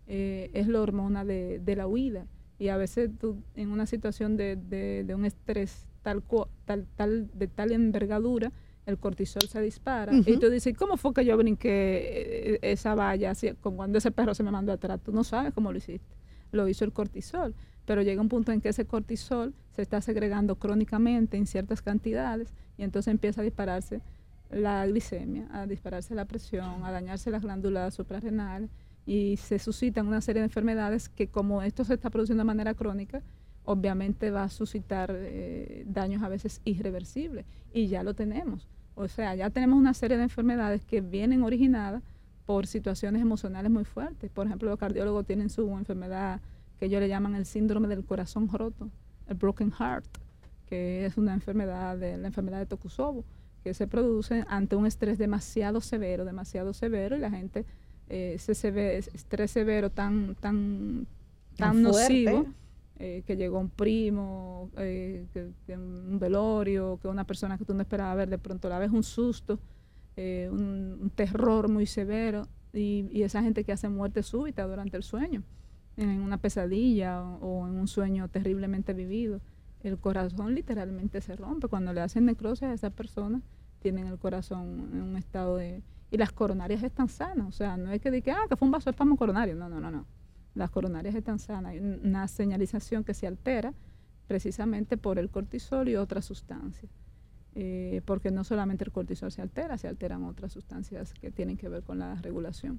eh, 0.08 0.50
es 0.54 0.66
la 0.66 0.80
hormona 0.80 1.25
de, 1.25 1.60
de 1.60 1.76
la 1.76 1.86
huida. 1.86 2.26
Y 2.58 2.68
a 2.68 2.76
veces 2.76 3.10
tú 3.18 3.36
en 3.54 3.70
una 3.70 3.86
situación 3.86 4.36
de, 4.36 4.56
de- 4.56 5.04
de 5.04 5.14
un 5.14 5.25
estrés 5.25 5.86
tal, 6.02 6.22
tal, 6.64 6.86
tal, 6.96 7.28
de 7.34 7.46
tal 7.48 7.72
envergadura 7.72 8.52
el 8.86 8.98
cortisol 8.98 9.42
se 9.48 9.60
dispara. 9.60 10.12
Y 10.26 10.38
tú 10.38 10.48
dices, 10.48 10.76
¿cómo 10.76 10.96
fue 10.96 11.12
que 11.12 11.25
yo 11.25 11.36
brinqué 11.36 12.54
eh, 12.54 12.58
esa 12.62 12.94
valla 12.94 13.32
así, 13.32 13.52
como 13.60 13.78
cuando 13.78 13.98
ese 13.98 14.12
perro 14.12 14.32
se 14.34 14.42
me 14.44 14.50
mandó 14.52 14.72
atrás? 14.72 15.00
Tú 15.02 15.10
no 15.12 15.25
sabes 15.25 15.52
cómo 15.52 15.72
lo 15.72 15.78
hiciste. 15.78 16.14
Lo 16.52 16.68
hizo 16.68 16.84
el 16.84 16.92
cortisol. 16.92 17.54
Pero 17.84 18.02
llega 18.02 18.20
un 18.22 18.28
punto 18.28 18.52
en 18.52 18.60
que 18.60 18.68
ese 18.68 18.84
cortisol 18.84 19.54
se 19.72 19.82
está 19.82 20.00
segregando 20.00 20.54
crónicamente 20.56 21.36
en 21.36 21.46
ciertas 21.46 21.82
cantidades 21.82 22.52
y 22.78 22.82
entonces 22.84 23.10
empieza 23.10 23.40
a 23.40 23.44
dispararse 23.44 24.00
la 24.50 24.86
glicemia, 24.86 25.48
a 25.52 25.66
dispararse 25.66 26.14
la 26.14 26.25
presión, 26.25 26.84
a 26.84 26.90
dañarse 26.92 27.30
las 27.32 27.42
glándulas 27.42 27.94
suprarrenales 27.94 28.70
y 29.06 29.36
se 29.36 29.58
suscitan 29.58 30.06
una 30.06 30.20
serie 30.20 30.40
de 30.40 30.46
enfermedades 30.46 31.08
que 31.08 31.28
como 31.28 31.62
esto 31.62 31.84
se 31.84 31.94
está 31.94 32.10
produciendo 32.10 32.42
de 32.42 32.46
manera 32.46 32.75
crónica, 32.75 33.22
obviamente 33.64 34.30
va 34.30 34.44
a 34.44 34.48
suscitar 34.48 35.12
eh, 35.14 35.84
daños 35.86 36.22
a 36.22 36.28
veces 36.28 36.60
irreversibles 36.64 37.46
y 37.72 37.86
ya 37.86 38.02
lo 38.02 38.14
tenemos. 38.14 38.68
O 38.94 39.08
sea, 39.08 39.34
ya 39.34 39.50
tenemos 39.50 39.78
una 39.78 39.94
serie 39.94 40.16
de 40.16 40.25
enfermedades 40.25 40.84
que 40.84 41.00
vienen 41.00 41.42
originadas 41.42 42.02
por 42.46 42.66
situaciones 42.66 43.22
emocionales 43.22 43.70
muy 43.70 43.84
fuertes. 43.84 44.30
Por 44.30 44.46
ejemplo, 44.46 44.70
los 44.70 44.78
cardiólogos 44.78 45.26
tienen 45.26 45.50
su 45.50 45.68
enfermedad 45.76 46.40
que 46.78 46.86
ellos 46.86 47.00
le 47.00 47.08
llaman 47.08 47.34
el 47.34 47.46
síndrome 47.46 47.88
del 47.88 48.04
corazón 48.04 48.48
roto, 48.48 48.90
el 49.28 49.34
broken 49.36 49.72
heart, 49.72 50.06
que 50.66 51.06
es 51.06 51.16
una 51.16 51.34
enfermedad 51.34 51.96
de 51.96 52.16
la 52.16 52.28
enfermedad 52.28 52.58
de 52.58 52.66
Tokusobo, 52.66 53.25
que 53.62 53.75
se 53.75 53.86
produce 53.86 54.44
ante 54.48 54.76
un 54.76 54.86
estrés 54.86 55.18
demasiado 55.18 55.80
severo, 55.80 56.25
demasiado 56.25 56.72
severo, 56.72 57.16
y 57.16 57.20
la 57.20 57.30
gente, 57.30 57.64
ese 58.08 58.54
seve- 58.54 58.98
estrés 58.98 59.50
severo 59.50 59.90
tan, 59.90 60.34
tan, 60.36 61.06
tan 61.56 61.82
nocivo, 61.82 62.46
eh, 62.98 63.22
que 63.26 63.36
llegó 63.36 63.58
un 63.58 63.68
primo, 63.68 64.70
eh, 64.76 65.26
que, 65.32 65.50
que 65.66 65.76
un 65.76 66.18
velorio, 66.18 66.98
que 67.02 67.08
una 67.08 67.25
persona 67.25 67.58
que 67.58 67.64
tú 67.64 67.75
no 67.75 67.82
esperabas 67.82 68.16
ver, 68.16 68.30
de 68.30 68.38
pronto 68.38 68.68
la 68.68 68.78
ves 68.78 68.90
un 68.90 69.02
susto, 69.02 69.58
eh, 70.16 70.48
un, 70.50 70.98
un 71.02 71.10
terror 71.10 71.68
muy 71.68 71.86
severo, 71.86 72.46
y, 72.72 73.08
y 73.10 73.22
esa 73.22 73.42
gente 73.42 73.64
que 73.64 73.72
hace 73.72 73.88
muerte 73.88 74.22
súbita 74.22 74.66
durante 74.66 74.96
el 74.96 75.02
sueño, 75.02 75.42
en 75.96 76.20
una 76.20 76.38
pesadilla 76.38 77.22
o, 77.22 77.62
o 77.62 77.66
en 77.66 77.75
un 77.76 77.88
sueño 77.88 78.28
terriblemente 78.28 78.92
vivido. 78.92 79.40
El 79.82 79.98
corazón 79.98 80.54
literalmente 80.54 81.20
se 81.20 81.36
rompe. 81.36 81.68
Cuando 81.68 81.92
le 81.92 82.00
hacen 82.00 82.25
necrosis 82.25 82.64
a 82.64 82.72
esa 82.72 82.90
persona, 82.90 83.40
tienen 83.80 84.06
el 84.08 84.18
corazón 84.18 84.90
en 84.92 85.02
un 85.02 85.16
estado 85.16 85.56
de... 85.56 85.82
Y 86.10 86.16
las 86.18 86.32
coronarias 86.32 86.82
están 86.82 87.08
sanas, 87.08 87.48
o 87.48 87.52
sea, 87.52 87.76
no 87.76 87.90
es 87.90 88.00
que 88.00 88.10
diga, 88.10 88.36
ah, 88.38 88.46
que 88.48 88.56
fue 88.56 88.66
un 88.66 88.72
vaso 88.72 88.84
de 88.84 88.90
espasmo 88.92 89.16
coronario, 89.16 89.54
no, 89.56 89.68
no, 89.68 89.80
no, 89.80 89.90
no. 89.90 90.06
Las 90.54 90.70
coronarias 90.70 91.14
están 91.14 91.38
sanas, 91.38 91.72
hay 91.72 91.78
un- 91.80 92.00
una 92.04 92.28
señalización 92.28 93.02
que 93.04 93.12
se 93.14 93.26
altera 93.26 93.75
precisamente 94.26 94.96
por 94.96 95.18
el 95.18 95.30
cortisol 95.30 95.88
y 95.88 95.96
otras 95.96 96.25
sustancias. 96.25 96.90
Eh, 97.58 98.02
porque 98.04 98.30
no 98.30 98.44
solamente 98.44 98.84
el 98.84 98.92
cortisol 98.92 99.32
se 99.32 99.40
altera, 99.40 99.78
se 99.78 99.88
alteran 99.88 100.25
otras 100.25 100.52
sustancias 100.52 101.14
que 101.14 101.30
tienen 101.30 101.56
que 101.56 101.68
ver 101.68 101.82
con 101.82 101.98
la 101.98 102.14
regulación. 102.16 102.78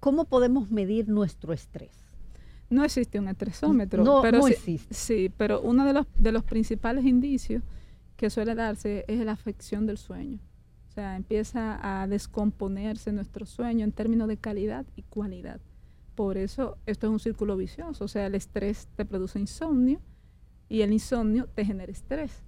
¿Cómo 0.00 0.24
podemos 0.24 0.70
medir 0.70 1.08
nuestro 1.08 1.52
estrés? 1.52 2.04
No 2.70 2.84
existe 2.84 3.18
un 3.18 3.28
estresómetro. 3.28 4.02
No- 4.04 4.20
pero 4.20 4.38
no 4.38 4.46
sí, 4.46 4.52
existe. 4.52 4.94
Sí, 4.94 5.32
pero 5.36 5.60
uno 5.62 5.84
de 5.86 5.92
los, 5.92 6.06
de 6.16 6.32
los 6.32 6.42
principales 6.44 7.04
indicios 7.04 7.62
que 8.16 8.30
suele 8.30 8.54
darse 8.54 9.04
es 9.08 9.24
la 9.24 9.32
afección 9.32 9.86
del 9.86 9.96
sueño. 9.96 10.38
Sea, 10.98 11.14
empieza 11.14 11.78
a 11.80 12.08
descomponerse 12.08 13.12
nuestro 13.12 13.46
sueño 13.46 13.84
en 13.84 13.92
términos 13.92 14.26
de 14.26 14.36
calidad 14.36 14.84
y 14.96 15.02
cualidad. 15.02 15.60
Por 16.16 16.36
eso 16.36 16.76
esto 16.86 17.06
es 17.06 17.12
un 17.12 17.20
círculo 17.20 17.56
vicioso. 17.56 18.04
O 18.04 18.08
sea, 18.08 18.26
el 18.26 18.34
estrés 18.34 18.88
te 18.96 19.04
produce 19.04 19.38
insomnio 19.38 20.00
y 20.68 20.80
el 20.80 20.92
insomnio 20.92 21.46
te 21.54 21.64
genera 21.64 21.92
estrés. 21.92 22.42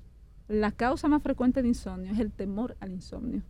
La 0.49 0.73
causa 0.73 1.07
más 1.07 1.23
frecuente 1.23 1.62
de 1.62 1.69
insomnio 1.69 2.11
es 2.11 2.19
el 2.19 2.33
temor 2.33 2.76
al 2.80 2.90
insomnio. 2.90 3.45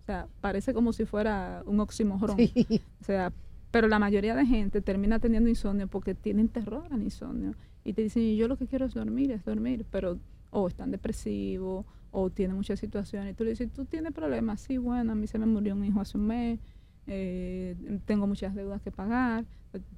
O 0.00 0.06
sea, 0.06 0.28
parece 0.40 0.72
como 0.72 0.94
si 0.94 1.04
fuera 1.04 1.62
un 1.66 1.78
oxímoron. 1.80 2.38
Sí. 2.38 2.80
O 3.02 3.04
sea, 3.04 3.34
pero 3.70 3.86
la 3.86 3.98
mayoría 3.98 4.34
de 4.34 4.46
gente 4.46 4.80
termina 4.80 5.18
teniendo 5.18 5.50
insomnio 5.50 5.88
porque 5.88 6.14
tienen 6.14 6.48
terror 6.48 6.86
al 6.90 7.02
insomnio. 7.02 7.54
Y 7.84 7.92
te 7.92 8.00
dicen, 8.00 8.34
yo 8.34 8.48
lo 8.48 8.56
que 8.56 8.66
quiero 8.66 8.86
es 8.86 8.94
dormir, 8.94 9.30
es 9.30 9.44
dormir. 9.44 9.84
Pero 9.90 10.18
o 10.48 10.68
están 10.68 10.90
depresivos 10.90 11.84
o 12.10 12.30
tienen 12.30 12.56
muchas 12.56 12.78
situaciones. 12.80 13.32
Y 13.32 13.34
tú 13.34 13.44
le 13.44 13.50
dices, 13.50 13.70
¿tú 13.72 13.84
tienes 13.84 14.12
problemas? 14.12 14.60
Sí, 14.60 14.78
bueno, 14.78 15.12
a 15.12 15.14
mí 15.14 15.26
se 15.26 15.38
me 15.38 15.46
murió 15.46 15.74
un 15.74 15.84
hijo 15.84 16.00
hace 16.00 16.18
un 16.18 16.26
mes. 16.26 16.58
eh, 17.06 17.76
tengo 18.04 18.26
muchas 18.26 18.54
deudas 18.54 18.80
que 18.82 18.90
pagar. 18.92 19.44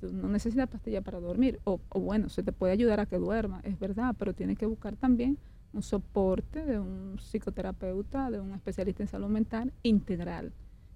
No 0.03 0.29
necesitas 0.29 0.69
pastillas 0.69 1.03
para 1.03 1.21
dormir. 1.21 1.61
O, 1.65 1.81
o 1.89 2.01
bueno, 2.01 2.29
se 2.29 2.43
te 2.43 2.53
puede 2.53 2.73
ayudar 2.73 3.01
a 3.01 3.07
que 3.07 3.19
duerma, 3.19 3.61
es 3.65 3.79
verdad. 3.79 4.15
Pero 4.19 4.35
tienes 4.35 4.59
que 4.59 4.67
buscar 4.67 4.97
también 4.97 5.39
un 5.73 5.83
soporte 5.83 6.65
de 6.65 6.79
un 6.79 7.17
psicoterapeuta, 7.19 8.31
de 8.31 8.41
un 8.41 8.53
especialista 8.53 9.03
en 9.03 9.09
salud 9.09 9.29
mental 9.29 9.73
integral 9.83 10.53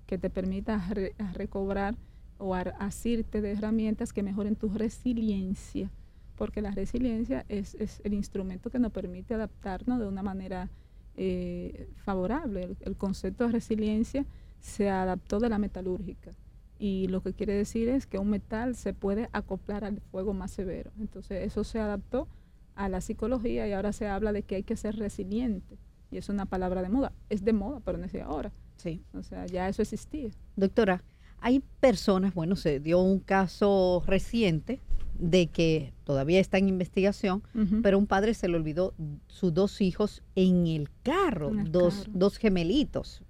que 0.06 0.18
te 0.18 0.30
permita 0.30 0.86
recobrar 1.32 1.96
o 2.38 2.54
asirte 2.54 3.40
de 3.40 3.52
herramientas 3.52 4.12
que 4.12 4.22
mejoren 4.22 4.56
tu 4.56 4.68
resiliencia, 4.68 5.90
porque 6.36 6.60
la 6.60 6.70
resiliencia 6.70 7.46
es, 7.48 7.74
es 7.76 8.00
el 8.04 8.12
instrumento 8.12 8.70
que 8.70 8.78
nos 8.78 8.92
permite 8.92 9.34
adaptarnos 9.34 9.98
de 9.98 10.06
una 10.06 10.22
manera 10.22 10.68
eh, 11.16 11.88
favorable. 12.04 12.62
El, 12.62 12.76
el 12.80 12.96
concepto 12.96 13.46
de 13.46 13.52
resiliencia 13.52 14.26
se 14.60 14.88
adaptó 14.90 15.38
de 15.40 15.48
la 15.48 15.58
metalúrgica 15.58 16.32
y 16.78 17.08
lo 17.08 17.22
que 17.22 17.32
quiere 17.32 17.54
decir 17.54 17.88
es 17.88 18.06
que 18.06 18.18
un 18.18 18.30
metal 18.30 18.74
se 18.76 18.92
puede 18.92 19.28
acoplar 19.32 19.84
al 19.84 20.00
fuego 20.00 20.34
más 20.34 20.50
severo. 20.50 20.92
Entonces 20.98 21.46
eso 21.46 21.64
se 21.64 21.78
adaptó 21.80 22.28
a 22.74 22.88
la 22.88 23.00
psicología 23.00 23.66
y 23.66 23.72
ahora 23.72 23.92
se 23.92 24.06
habla 24.06 24.32
de 24.32 24.42
que 24.42 24.56
hay 24.56 24.62
que 24.62 24.76
ser 24.76 24.96
resiliente 24.96 25.78
y 26.10 26.18
es 26.18 26.28
una 26.28 26.46
palabra 26.46 26.82
de 26.82 26.88
moda. 26.88 27.12
Es 27.30 27.44
de 27.44 27.52
moda, 27.52 27.80
pero 27.84 27.98
no 27.98 28.04
es 28.04 28.12
de 28.12 28.22
ahora. 28.22 28.52
Sí. 28.76 29.02
O 29.14 29.22
sea, 29.22 29.46
ya 29.46 29.68
eso 29.68 29.82
existía. 29.82 30.30
Doctora, 30.54 31.02
hay 31.40 31.60
personas, 31.80 32.34
bueno, 32.34 32.56
se 32.56 32.80
dio 32.80 33.00
un 33.00 33.20
caso 33.20 34.02
reciente 34.06 34.80
de 35.18 35.46
que 35.48 35.92
todavía 36.04 36.40
está 36.40 36.58
en 36.58 36.68
investigación, 36.68 37.42
pero 37.82 37.98
un 37.98 38.06
padre 38.06 38.34
se 38.34 38.48
le 38.48 38.56
olvidó 38.56 38.94
sus 39.26 39.52
dos 39.54 39.80
hijos 39.80 40.22
en 40.34 40.66
el 40.66 40.88
carro, 41.02 41.50
En 41.50 41.60
el 41.60 41.72
dos, 41.72 41.94
carro. 42.00 42.12
dos 42.14 42.36
gemelitos. 42.38 43.22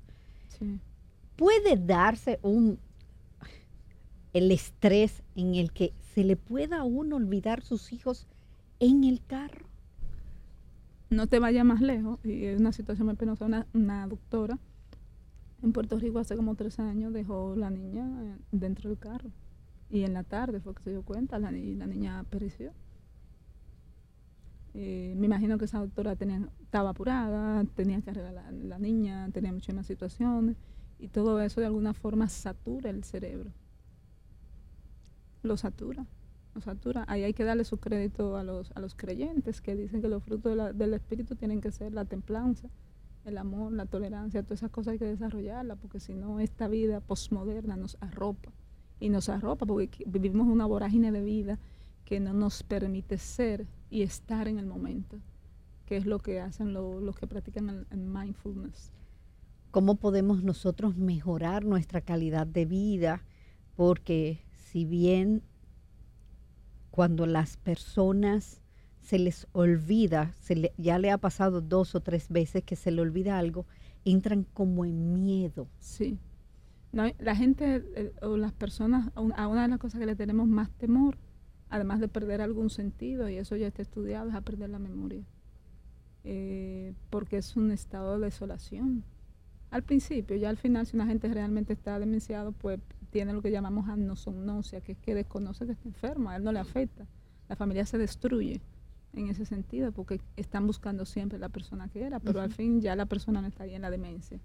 Sí. 0.58 0.78
¿Puede 1.36 1.76
darse 1.76 2.38
un 2.42 2.78
el 4.32 4.50
estrés 4.52 5.22
en 5.34 5.54
el 5.54 5.72
que 5.72 5.92
se 6.14 6.22
le 6.24 6.36
pueda 6.36 6.78
a 6.80 6.84
uno 6.84 7.16
olvidar 7.16 7.62
sus 7.62 7.92
hijos 7.92 8.26
en 8.80 9.04
el 9.04 9.22
carro? 9.24 9.66
No 11.08 11.26
te 11.26 11.38
vayas 11.38 11.64
más 11.64 11.80
lejos, 11.80 12.18
y 12.24 12.44
es 12.46 12.58
una 12.60 12.72
situación 12.72 13.06
muy 13.06 13.16
penosa. 13.16 13.44
Una, 13.46 13.66
una 13.72 14.06
doctora 14.06 14.58
en 15.62 15.72
Puerto 15.72 15.98
Rico 15.98 16.18
hace 16.18 16.36
como 16.36 16.54
tres 16.54 16.78
años 16.78 17.12
dejó 17.12 17.54
la 17.56 17.70
niña 17.70 18.06
eh, 18.22 18.36
dentro 18.52 18.90
del 18.90 18.98
carro. 18.98 19.30
Y 19.90 20.02
en 20.02 20.14
la 20.14 20.24
tarde 20.24 20.60
fue 20.60 20.74
que 20.74 20.82
se 20.82 20.90
dio 20.90 21.02
cuenta, 21.02 21.38
ni- 21.38 21.74
la 21.76 21.86
niña 21.86 22.24
pereció. 22.30 22.72
Eh, 24.74 25.14
me 25.16 25.26
imagino 25.26 25.56
que 25.56 25.64
esa 25.64 25.78
doctora 25.78 26.16
tenía, 26.16 26.48
estaba 26.60 26.90
apurada, 26.90 27.64
tenía 27.74 28.00
que 28.02 28.10
arreglar 28.10 28.52
la, 28.52 28.78
niña, 28.78 29.30
tenía 29.32 29.52
muchísimas 29.52 29.86
situaciones. 29.86 30.56
Y 30.98 31.08
todo 31.08 31.40
eso 31.40 31.60
de 31.60 31.66
alguna 31.66 31.94
forma 31.94 32.28
satura 32.28 32.90
el 32.90 33.04
cerebro. 33.04 33.52
Lo 35.42 35.56
satura. 35.56 36.06
lo 36.54 36.60
satura. 36.60 37.04
Ahí 37.08 37.22
hay 37.22 37.32
que 37.34 37.44
darle 37.44 37.64
su 37.64 37.78
crédito 37.78 38.36
a 38.36 38.42
los, 38.42 38.72
a 38.74 38.80
los 38.80 38.94
creyentes 38.94 39.60
que 39.60 39.76
dicen 39.76 40.00
que 40.02 40.08
los 40.08 40.22
frutos 40.22 40.56
de 40.56 40.72
del 40.72 40.94
Espíritu 40.94 41.36
tienen 41.36 41.60
que 41.60 41.70
ser 41.70 41.92
la 41.92 42.04
templanza, 42.06 42.68
el 43.24 43.38
amor, 43.38 43.72
la 43.72 43.86
tolerancia, 43.86 44.42
todas 44.42 44.60
esas 44.60 44.70
cosas 44.70 44.92
hay 44.92 44.98
que 44.98 45.04
desarrollarlas, 45.04 45.78
porque 45.78 46.00
si 46.00 46.14
no, 46.14 46.40
esta 46.40 46.68
vida 46.68 47.00
posmoderna 47.00 47.76
nos 47.76 47.96
arropa. 48.00 48.52
Y 49.00 49.08
nos 49.10 49.28
arropa 49.28 49.66
porque 49.66 50.04
vivimos 50.06 50.46
una 50.46 50.66
vorágine 50.66 51.12
de 51.12 51.22
vida 51.22 51.58
que 52.04 52.20
no 52.20 52.32
nos 52.32 52.62
permite 52.62 53.18
ser 53.18 53.66
y 53.90 54.02
estar 54.02 54.48
en 54.48 54.58
el 54.58 54.66
momento, 54.66 55.18
que 55.86 55.96
es 55.96 56.06
lo 56.06 56.18
que 56.20 56.40
hacen 56.40 56.72
lo- 56.72 57.00
los 57.00 57.16
que 57.16 57.26
practican 57.26 57.68
el, 57.68 57.86
el 57.90 58.00
mindfulness. 58.06 58.92
¿Cómo 59.70 59.96
podemos 59.96 60.42
nosotros 60.42 60.96
mejorar 60.96 61.64
nuestra 61.64 62.00
calidad 62.00 62.46
de 62.46 62.64
vida? 62.64 63.22
Porque 63.74 64.40
si 64.70 64.84
bien 64.84 65.42
cuando 66.90 67.26
las 67.26 67.56
personas 67.58 68.62
se 69.02 69.18
les 69.18 69.46
olvida, 69.52 70.32
se 70.40 70.56
le- 70.56 70.72
ya 70.78 70.98
le 70.98 71.10
ha 71.10 71.18
pasado 71.18 71.60
dos 71.60 71.94
o 71.94 72.00
tres 72.00 72.28
veces 72.28 72.64
que 72.64 72.74
se 72.76 72.90
le 72.90 73.02
olvida 73.02 73.38
algo, 73.38 73.66
entran 74.04 74.44
como 74.54 74.84
en 74.84 75.12
miedo. 75.12 75.68
Sí. 75.78 76.18
No, 76.96 77.04
la 77.18 77.36
gente 77.36 77.84
eh, 77.94 78.12
o 78.22 78.38
las 78.38 78.54
personas, 78.54 79.10
a 79.14 79.48
una 79.48 79.62
de 79.62 79.68
las 79.68 79.78
cosas 79.78 80.00
que 80.00 80.06
le 80.06 80.16
tenemos 80.16 80.48
más 80.48 80.70
temor, 80.70 81.18
además 81.68 82.00
de 82.00 82.08
perder 82.08 82.40
algún 82.40 82.70
sentido, 82.70 83.28
y 83.28 83.36
eso 83.36 83.54
ya 83.54 83.66
está 83.66 83.82
estudiado, 83.82 84.30
es 84.30 84.34
a 84.34 84.40
perder 84.40 84.70
la 84.70 84.78
memoria. 84.78 85.22
Eh, 86.24 86.94
porque 87.10 87.36
es 87.36 87.54
un 87.54 87.70
estado 87.70 88.18
de 88.18 88.24
desolación. 88.24 89.04
Al 89.70 89.82
principio, 89.82 90.38
ya 90.38 90.48
al 90.48 90.56
final, 90.56 90.86
si 90.86 90.96
una 90.96 91.06
gente 91.06 91.28
realmente 91.28 91.74
está 91.74 91.98
demenciado, 91.98 92.52
pues 92.52 92.80
tiene 93.10 93.34
lo 93.34 93.42
que 93.42 93.50
llamamos 93.50 93.90
anosognosia, 93.90 94.80
que 94.80 94.92
es 94.92 94.98
que 94.98 95.14
desconoce 95.14 95.66
que 95.66 95.72
está 95.72 95.86
enfermo, 95.86 96.30
a 96.30 96.36
él 96.36 96.44
no 96.44 96.52
le 96.52 96.60
afecta. 96.60 97.06
La 97.50 97.56
familia 97.56 97.84
se 97.84 97.98
destruye 97.98 98.62
en 99.12 99.28
ese 99.28 99.44
sentido, 99.44 99.92
porque 99.92 100.22
están 100.38 100.66
buscando 100.66 101.04
siempre 101.04 101.38
la 101.38 101.50
persona 101.50 101.88
que 101.88 102.04
era, 102.04 102.20
pero 102.20 102.40
al 102.40 102.54
fin 102.54 102.80
ya 102.80 102.96
la 102.96 103.04
persona 103.04 103.42
no 103.42 103.48
está 103.48 103.64
ahí 103.64 103.74
en 103.74 103.82
la 103.82 103.90
demencia, 103.90 104.40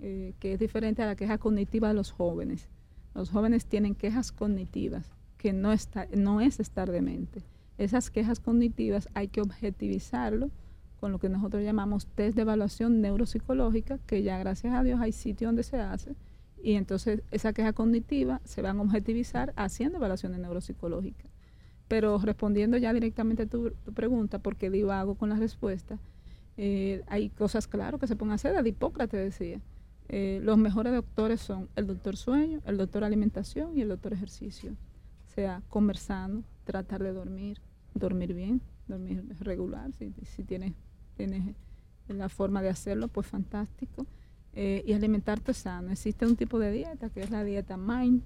eh, 0.00 0.34
que 0.38 0.52
es 0.52 0.58
diferente 0.58 1.02
a 1.02 1.06
la 1.06 1.16
queja 1.16 1.38
cognitiva 1.38 1.88
de 1.88 1.94
los 1.94 2.12
jóvenes. 2.12 2.68
Los 3.14 3.30
jóvenes 3.30 3.66
tienen 3.66 3.94
quejas 3.94 4.32
cognitivas, 4.32 5.10
que 5.38 5.52
no, 5.52 5.72
está, 5.72 6.06
no 6.14 6.40
es 6.40 6.60
estar 6.60 6.90
demente. 6.90 7.42
Esas 7.78 8.10
quejas 8.10 8.40
cognitivas 8.40 9.08
hay 9.14 9.28
que 9.28 9.40
objetivizarlo 9.40 10.50
con 11.00 11.12
lo 11.12 11.18
que 11.18 11.28
nosotros 11.28 11.62
llamamos 11.62 12.06
test 12.06 12.36
de 12.36 12.42
evaluación 12.42 13.00
neuropsicológica, 13.00 13.98
que 14.06 14.22
ya 14.22 14.38
gracias 14.38 14.74
a 14.74 14.82
Dios 14.82 15.00
hay 15.00 15.12
sitio 15.12 15.48
donde 15.48 15.62
se 15.62 15.78
hace, 15.78 16.16
y 16.62 16.74
entonces 16.74 17.22
esa 17.30 17.52
queja 17.52 17.72
cognitiva 17.72 18.40
se 18.44 18.62
van 18.62 18.78
a 18.78 18.82
objetivizar 18.82 19.52
haciendo 19.56 19.98
evaluaciones 19.98 20.40
neuropsicológicas. 20.40 21.30
Pero 21.88 22.18
respondiendo 22.18 22.76
ya 22.76 22.92
directamente 22.92 23.44
a 23.44 23.46
tu, 23.46 23.72
pregunta, 23.94 24.40
porque 24.40 24.70
divago 24.70 25.14
con 25.14 25.28
la 25.28 25.36
respuesta, 25.36 25.98
eh, 26.56 27.02
hay 27.06 27.28
cosas, 27.28 27.68
claro, 27.68 27.98
que 27.98 28.06
se 28.06 28.16
pueden 28.16 28.32
hacer. 28.32 28.60
De 28.60 28.68
Hipócrates 28.68 29.20
decía, 29.20 29.60
eh, 30.08 30.40
los 30.42 30.56
mejores 30.58 30.92
doctores 30.92 31.40
son 31.40 31.68
el 31.76 31.86
doctor 31.86 32.16
sueño, 32.16 32.60
el 32.66 32.76
doctor 32.76 33.04
alimentación 33.04 33.76
y 33.76 33.80
el 33.82 33.88
doctor 33.88 34.12
ejercicio. 34.12 34.72
O 35.26 35.30
sea, 35.34 35.62
comer 35.68 35.96
sano, 35.96 36.42
tratar 36.64 37.02
de 37.02 37.12
dormir, 37.12 37.60
dormir 37.94 38.32
bien, 38.34 38.60
dormir 38.88 39.24
regular, 39.40 39.90
si, 39.92 40.10
tienes, 40.44 40.72
tienes 41.16 41.54
la 42.08 42.28
forma 42.28 42.62
de 42.62 42.68
hacerlo, 42.70 43.08
pues 43.08 43.26
fantástico. 43.26 44.06
Eh, 44.54 44.82
y 44.86 44.94
alimentarte 44.94 45.52
sano. 45.52 45.90
Existe 45.90 46.24
un 46.24 46.36
tipo 46.36 46.58
de 46.58 46.72
dieta 46.72 47.10
que 47.10 47.20
es 47.20 47.30
la 47.30 47.44
dieta 47.44 47.76
MIND. 47.76 48.22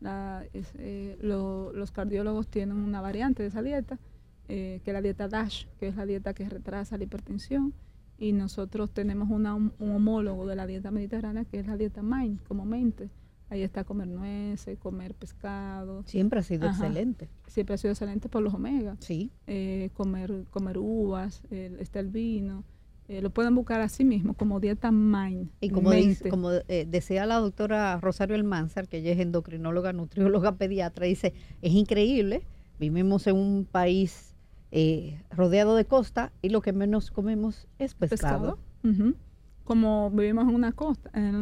La, 0.00 0.44
eh, 0.54 1.18
lo- 1.20 1.72
los 1.74 1.90
cardiólogos 1.90 2.46
tienen 2.48 2.76
una 2.76 3.00
variante 3.02 3.42
de 3.42 3.48
esa 3.50 3.62
dieta, 3.62 3.98
que 4.46 4.80
es 4.82 4.92
la 4.94 5.02
dieta 5.02 5.28
DASH, 5.28 5.66
que 5.78 5.88
es 5.88 5.96
la 5.96 6.06
dieta 6.06 6.32
que 6.32 6.48
retrasa 6.48 6.96
la 6.96 7.04
hipertensión. 7.04 7.74
Y 8.18 8.32
nosotros 8.32 8.90
tenemos 8.90 9.30
una, 9.30 9.54
un 9.54 9.72
homólogo 9.80 10.46
de 10.46 10.56
la 10.56 10.66
dieta 10.66 10.90
mediterránea, 10.90 11.44
que 11.44 11.60
es 11.60 11.66
la 11.66 11.76
dieta 11.76 12.02
MIND, 12.02 12.40
como 12.48 12.64
mente. 12.64 13.10
Ahí 13.50 13.62
está 13.62 13.84
comer 13.84 14.08
nueces, 14.08 14.76
comer 14.78 15.14
pescado. 15.14 16.02
Siempre 16.04 16.40
ha 16.40 16.42
sido 16.42 16.66
Ajá. 16.68 16.84
excelente. 16.86 17.28
Siempre 17.46 17.74
ha 17.74 17.78
sido 17.78 17.92
excelente 17.92 18.28
por 18.28 18.42
los 18.42 18.52
omega 18.52 18.96
Sí. 18.98 19.30
eh, 19.46 19.88
comer, 19.94 20.44
comer 20.50 20.76
uvas, 20.78 21.42
eh, 21.50 21.74
está 21.80 22.00
el 22.00 22.08
vino. 22.08 22.64
eh, 23.10 23.22
lo 23.22 23.30
pueden 23.30 23.54
buscar 23.54 23.80
así 23.80 24.04
mismo, 24.04 24.34
como 24.34 24.60
dieta 24.60 24.90
mind. 24.92 25.48
Y 25.62 25.70
como, 25.70 25.92
dice, 25.92 26.28
como 26.28 26.50
eh, 26.52 26.86
decía 26.86 27.24
la 27.24 27.36
doctora 27.36 27.98
Rosario 28.02 28.34
Almanzar, 28.36 28.86
que 28.86 28.98
ella 28.98 29.12
es 29.12 29.18
endocrinóloga, 29.18 29.94
nutrióloga, 29.94 30.56
pediatra, 30.56 31.06
dice, 31.06 31.32
es 31.62 31.72
increíble, 31.72 32.42
vivimos 32.78 33.26
en 33.26 33.36
un 33.36 33.64
país 33.64 34.27
eh, 34.70 35.20
rodeado 35.30 35.76
de 35.76 35.84
costa 35.84 36.32
y 36.42 36.50
lo 36.50 36.60
que 36.60 36.72
menos 36.72 37.10
comemos 37.10 37.66
es 37.78 37.94
pescado. 37.94 38.58
Como 39.64 40.10
vivimos 40.10 40.48
en 40.48 40.54
una 40.54 40.72
costa, 40.72 41.10
en, 41.12 41.34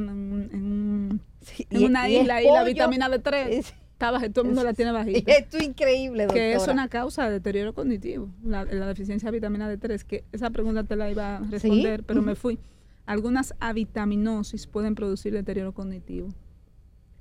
en 0.52 1.20
Sí, 1.42 1.64
en 1.70 1.80
y- 1.80 1.84
una 1.84 2.08
y 2.08 2.16
isla 2.18 2.42
y 2.42 2.46
la 2.50 2.64
vitamina 2.64 3.08
D3 3.08 3.46
es- 3.50 3.74
está 3.92 4.10
baja, 4.10 4.28
todo 4.30 4.42
el 4.42 4.48
mundo 4.48 4.64
la 4.64 4.74
tiene 4.74 4.90
y 4.90 4.94
bajita. 4.94 5.32
esto 5.38 5.58
es 5.58 5.62
increíble, 5.64 6.24
doctora. 6.24 6.40
que 6.44 6.52
es 6.54 6.66
una 6.66 6.88
causa 6.88 7.26
de 7.26 7.30
deterioro 7.34 7.72
cognitivo, 7.72 8.28
la, 8.44 8.64
la 8.64 8.86
deficiencia 8.88 9.30
de 9.30 9.36
vitamina 9.38 9.72
D3, 9.72 10.02
que 10.02 10.24
esa 10.32 10.50
pregunta 10.50 10.82
te 10.82 10.96
la 10.96 11.08
iba 11.08 11.36
a 11.36 11.40
responder, 11.40 12.02
pero 12.02 12.20
me 12.20 12.34
fui. 12.34 12.58
Algunas 13.06 13.54
avitaminosis 13.60 14.66
pueden 14.66 14.96
producir 14.96 15.32
deterioro 15.32 15.72
cognitivo. 15.72 16.28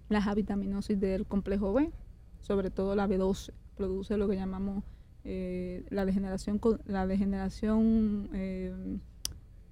Las 0.10 0.26
avitaminosis 0.26 1.00
del 1.00 1.28
complejo 1.28 1.72
B, 1.72 1.92
sobre 2.42 2.72
todo 2.72 2.96
la 2.96 3.08
B12, 3.08 3.52
produce 3.78 4.18
lo 4.18 4.28
que 4.28 4.36
llamamos 4.36 4.84
eh, 5.26 5.84
la 5.90 6.06
degeneración, 6.06 6.62
la 6.86 7.06
degeneración 7.08 8.30
eh, 8.34 8.74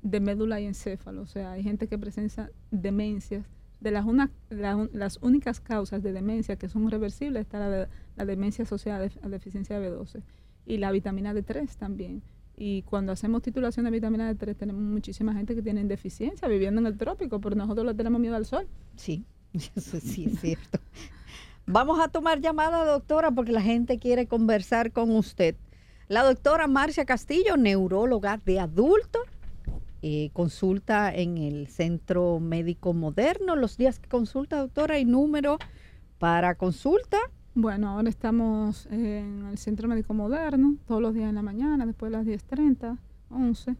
de 0.01 0.19
médula 0.19 0.59
y 0.59 0.65
encéfalo. 0.65 1.21
O 1.21 1.25
sea, 1.27 1.51
hay 1.53 1.63
gente 1.63 1.87
que 1.87 1.97
presenta 1.97 2.49
demencias. 2.71 3.45
De 3.79 3.91
las, 3.91 4.05
una- 4.05 4.31
la 4.49 4.87
las 4.93 5.19
únicas 5.21 5.59
causas 5.59 6.01
de 6.03 6.13
demencia 6.13 6.55
que 6.55 6.69
son 6.69 6.89
reversibles 6.89 7.41
está 7.41 7.59
la, 7.67 7.89
la 8.15 8.25
demencia 8.25 8.63
asociada 8.63 9.09
a 9.21 9.29
deficiencia 9.29 9.77
de 9.79 9.91
B12 9.91 10.21
y 10.65 10.77
la 10.77 10.91
vitamina 10.91 11.33
D3 11.33 11.67
también. 11.75 12.21
Y 12.55 12.83
cuando 12.83 13.11
hacemos 13.11 13.41
titulación 13.41 13.83
de 13.85 13.91
vitamina 13.91 14.31
D3 14.33 14.55
tenemos 14.55 14.81
muchísima 14.81 15.33
gente 15.33 15.53
que 15.53 15.61
tiene 15.61 15.83
deficiencia 15.83 16.47
viviendo 16.47 16.79
en 16.79 16.87
el 16.87 16.97
trópico, 16.97 17.41
pero 17.41 17.55
nosotros 17.57 17.85
le 17.85 17.93
tenemos 17.93 18.21
miedo 18.21 18.35
al 18.37 18.45
sol. 18.45 18.67
Sí, 18.95 19.25
eso 19.75 19.99
sí 19.99 20.25
es 20.31 20.39
cierto. 20.39 20.79
Vamos 21.65 21.99
a 22.01 22.09
tomar 22.09 22.41
llamada, 22.41 22.83
doctora, 22.83 23.31
porque 23.31 23.53
la 23.53 23.61
gente 23.61 23.97
quiere 23.97 24.27
conversar 24.27 24.91
con 24.91 25.11
usted. 25.11 25.55
La 26.09 26.23
doctora 26.23 26.67
Marcia 26.67 27.05
Castillo, 27.05 27.55
neuróloga 27.55 28.37
de 28.45 28.59
adultos, 28.59 29.21
eh, 30.01 30.29
consulta 30.33 31.13
en 31.15 31.37
el 31.37 31.67
Centro 31.67 32.41
Médico 32.41 32.93
Moderno. 32.93 33.55
Los 33.55 33.77
días 33.77 33.99
que 33.99 34.09
consulta, 34.09 34.57
doctora, 34.57 34.95
hay 34.95 35.05
número 35.05 35.57
para 36.19 36.55
consulta. 36.55 37.17
Bueno, 37.55 37.89
ahora 37.89 38.09
estamos 38.09 38.87
en 38.87 39.45
el 39.49 39.57
Centro 39.57 39.87
Médico 39.87 40.13
Moderno, 40.13 40.75
todos 40.85 41.01
los 41.01 41.13
días 41.13 41.29
en 41.29 41.35
la 41.35 41.43
mañana, 41.43 41.85
después 41.85 42.11
de 42.11 42.17
las 42.17 42.25
10.30, 42.25 42.97
11, 43.29 43.71
eh, 43.71 43.75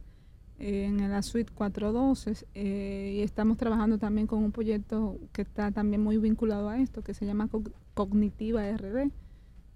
en 0.66 1.10
la 1.12 1.22
suite 1.22 1.52
412. 1.54 2.46
eh, 2.54 3.16
y 3.18 3.22
estamos 3.22 3.58
trabajando 3.58 3.98
también 3.98 4.28
con 4.28 4.44
un 4.44 4.52
proyecto 4.52 5.20
que 5.32 5.42
está 5.42 5.72
también 5.72 6.02
muy 6.02 6.18
vinculado 6.18 6.70
a 6.70 6.80
esto, 6.80 7.02
que 7.04 7.14
se 7.14 7.26
llama 7.26 7.48
Co- 7.48 7.64
Cognitiva 7.94 8.66
RD, 8.70 9.12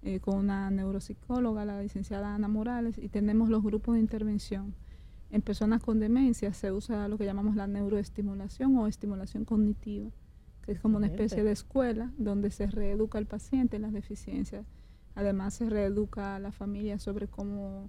eh, 0.02 0.20
con 0.20 0.36
una 0.38 0.70
neuropsicóloga, 0.70 1.64
la 1.64 1.82
licenciada 1.82 2.34
Ana 2.34 2.48
Morales, 2.48 2.96
y 2.98 3.08
tenemos 3.08 3.48
los 3.50 3.62
grupos 3.62 3.94
de 3.94 4.00
intervención. 4.00 4.74
En 5.30 5.42
personas 5.42 5.82
con 5.82 6.00
demencia 6.00 6.52
se 6.54 6.72
usa 6.72 7.06
lo 7.08 7.18
que 7.18 7.26
llamamos 7.26 7.54
la 7.54 7.66
neuroestimulación 7.66 8.76
o 8.78 8.86
estimulación 8.86 9.44
cognitiva 9.44 10.10
que 10.62 10.72
es 10.72 10.80
como 10.80 10.98
una 10.98 11.06
especie 11.06 11.44
de 11.44 11.52
escuela 11.52 12.12
donde 12.18 12.50
se 12.50 12.66
reeduca 12.66 13.16
al 13.16 13.24
paciente 13.26 13.76
en 13.76 13.82
las 13.82 13.92
deficiencias. 13.94 14.66
Además 15.14 15.54
se 15.54 15.68
reeduca 15.70 16.36
a 16.36 16.38
la 16.38 16.52
familia 16.52 16.98
sobre 16.98 17.26
cómo 17.26 17.88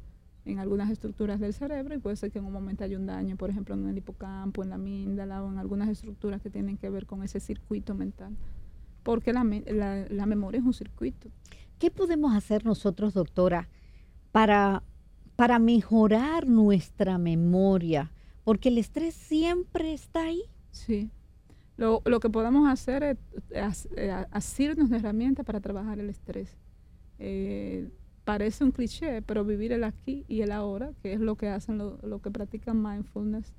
en 0.45 0.59
algunas 0.59 0.89
estructuras 0.91 1.39
del 1.39 1.53
cerebro 1.53 1.95
y 1.95 1.97
puede 1.97 2.15
ser 2.15 2.31
que 2.31 2.37
en 2.39 2.45
un 2.45 2.53
momento 2.53 2.83
haya 2.83 2.97
un 2.97 3.07
daño, 3.07 3.35
por 3.35 3.49
ejemplo, 3.49 3.73
en 3.75 3.87
el 3.89 3.97
hipocampo, 3.97 4.63
en 4.63 4.69
la 4.69 4.75
amígdala 4.75 5.43
o 5.43 5.51
en 5.51 5.57
algunas 5.57 5.89
estructuras 5.89 6.41
que 6.41 6.49
tienen 6.51 6.77
que 6.77 6.89
ver 6.89 7.05
con 7.07 7.23
ese 7.23 7.39
circuito 7.39 7.93
mental. 7.95 8.35
Porque 9.03 9.33
la, 9.33 9.43
la- 9.43 10.07
la 10.07 10.25
memoria 10.27 10.59
es 10.59 10.65
un 10.65 10.73
circuito. 10.73 11.29
¿Qué 11.79 11.91
podemos 11.91 12.33
hacer 12.35 12.65
nosotros, 12.65 13.13
doctora, 13.13 13.69
para, 14.31 14.83
para 15.35 15.59
mejorar 15.59 16.47
nuestra 16.47 17.17
memoria? 17.17 18.11
Porque 18.43 18.69
el 18.69 18.77
estrés 18.77 19.13
siempre 19.15 19.93
está 19.93 20.23
ahí. 20.25 20.43
Sí. 20.71 21.09
Lo, 21.77 22.01
lo 22.05 22.19
que 22.19 22.29
podemos 22.29 22.69
hacer 22.69 23.03
es 23.03 23.17
as- 23.55 23.89
eh, 23.97 24.11
a- 24.11 24.27
asirnos 24.31 24.89
de 24.89 24.97
herramientas 24.97 25.45
para 25.45 25.59
trabajar 25.59 25.99
el 25.99 26.09
estrés. 26.09 26.57
Eh, 27.19 27.89
parece 28.23 28.63
un 28.63 28.71
cliché, 28.71 29.21
pero 29.21 29.43
vivir 29.43 29.71
el 29.71 29.83
aquí 29.83 30.25
y 30.27 30.41
el 30.41 30.51
ahora, 30.51 30.93
que 31.03 31.13
es 31.13 31.19
lo 31.19 31.35
que 31.35 31.49
hacen 31.49 31.77
lo, 31.77 31.99
lo 32.03 32.21
que 32.21 32.31
practican 32.31 32.81
mindfulness. 32.81 33.53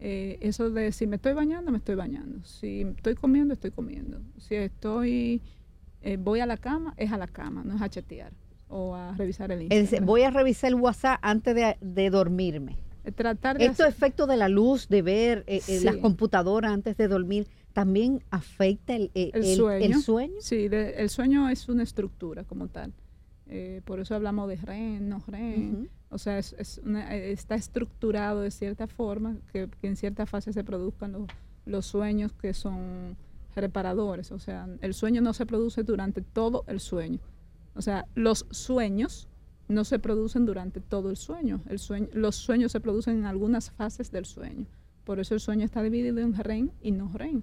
eh, 0.00 0.38
eso 0.40 0.70
de 0.70 0.90
si 0.92 1.06
me 1.06 1.16
estoy 1.16 1.32
bañando, 1.34 1.70
me 1.70 1.78
estoy 1.78 1.94
bañando. 1.94 2.42
Si 2.44 2.80
estoy 2.82 3.14
comiendo, 3.14 3.54
estoy 3.54 3.70
comiendo. 3.70 4.20
Si 4.38 4.54
estoy 4.56 5.40
eh, 6.04 6.16
voy 6.16 6.40
a 6.40 6.46
la 6.46 6.56
cama, 6.56 6.94
es 6.96 7.10
a 7.12 7.16
la 7.18 7.26
cama, 7.26 7.62
no 7.64 7.74
es 7.74 7.82
a 7.82 7.88
chatear 7.88 8.32
o 8.68 8.94
a 8.94 9.14
revisar 9.16 9.50
el 9.52 9.62
Es 9.70 9.80
Instagram. 9.80 10.06
voy 10.06 10.22
a 10.22 10.30
revisar 10.30 10.68
el 10.68 10.74
WhatsApp 10.76 11.18
antes 11.22 11.54
de, 11.54 11.76
de 11.80 12.10
dormirme. 12.10 12.78
Eh, 13.04 13.12
Tratar 13.12 13.58
de 13.58 13.66
hacer- 13.68 13.88
efectos 13.88 14.26
de 14.28 14.36
la 14.36 14.48
luz, 14.48 14.88
de 14.88 15.02
ver 15.02 15.44
eh, 15.46 15.60
eh, 15.68 15.80
las 15.82 15.96
computadoras 15.96 16.72
antes 16.72 16.96
de 16.96 17.08
dormir, 17.08 17.46
también 17.72 18.22
afecta 18.30 18.94
el, 18.94 19.10
El 19.14 19.30
el- 19.34 19.56
sueño. 19.56 19.84
el 19.84 19.94
sueño. 20.02 20.34
Sí, 20.40 20.68
de- 20.68 20.90
el 20.96 21.10
sueño 21.10 21.48
es 21.48 21.68
una 21.68 21.82
estructura 21.82 22.44
como 22.44 22.68
tal. 22.68 22.92
Eh, 23.46 23.82
por 23.84 24.00
eso 24.00 24.14
hablamos 24.14 24.48
de 24.48 24.56
REM, 24.56 25.08
no. 25.08 25.16
Ujú. 25.18 25.88
O 26.10 26.18
sea, 26.18 26.38
es, 26.38 26.54
es 26.58 26.80
una- 26.84 27.14
está 27.14 27.56
estructurado 27.56 28.40
de 28.40 28.50
cierta 28.50 28.86
forma 28.86 29.36
que, 29.52 29.68
que 29.80 29.86
en 29.88 29.96
cierta 29.96 30.24
fase 30.26 30.52
se 30.52 30.64
produzcan 30.64 31.12
los, 31.12 31.26
los 31.66 31.84
sueños 31.86 32.32
que 32.32 32.54
son 32.54 33.16
reparadores. 33.54 34.32
O 34.32 34.38
sea, 34.38 34.68
el 34.80 34.94
sueño 34.94 35.20
no 35.20 35.32
se 35.32 35.46
produce 35.46 35.82
durante 35.82 36.20
todo 36.22 36.64
el 36.66 36.80
sueño. 36.80 37.20
O 37.74 37.82
sea, 37.82 38.06
los 38.14 38.46
sueños 38.50 39.28
no 39.68 39.84
se 39.84 39.98
producen 39.98 40.44
durante 40.46 40.80
todo 40.80 41.10
el 41.10 41.16
sueño. 41.16 41.62
El 41.68 41.78
sueño 41.78 42.08
los 42.12 42.36
sueños 42.36 42.72
se 42.72 42.80
producen 42.80 43.18
en 43.18 43.24
algunas 43.24 43.70
fases 43.70 44.10
del 44.10 44.26
sueño. 44.26 44.66
Por 45.04 45.20
eso 45.20 45.34
el 45.34 45.40
sueño 45.40 45.64
está 45.64 45.82
dividido 45.82 46.18
en 46.20 46.34
REM 46.34 46.70
y 46.80 46.90
no 46.92 47.10
REM. 47.12 47.42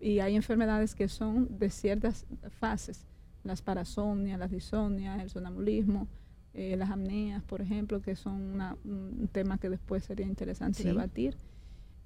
Y 0.00 0.20
hay 0.20 0.36
enfermedades 0.36 0.94
que 0.94 1.08
son 1.08 1.58
de 1.58 1.70
ciertas 1.70 2.26
fases. 2.50 3.06
Las 3.44 3.62
parasomnias, 3.62 4.38
las 4.38 4.50
disomnias, 4.50 5.22
el 5.22 5.30
sonambulismo, 5.30 6.08
eh, 6.52 6.76
las 6.76 6.90
apneas, 6.90 7.42
por 7.44 7.60
ejemplo, 7.60 8.00
que 8.00 8.16
son 8.16 8.40
una- 8.54 8.76
un 8.84 9.28
tema 9.32 9.58
que 9.58 9.68
después 9.70 10.04
sería 10.04 10.26
interesante 10.26 10.82
Sí. 10.82 10.88
debatir. 10.88 11.36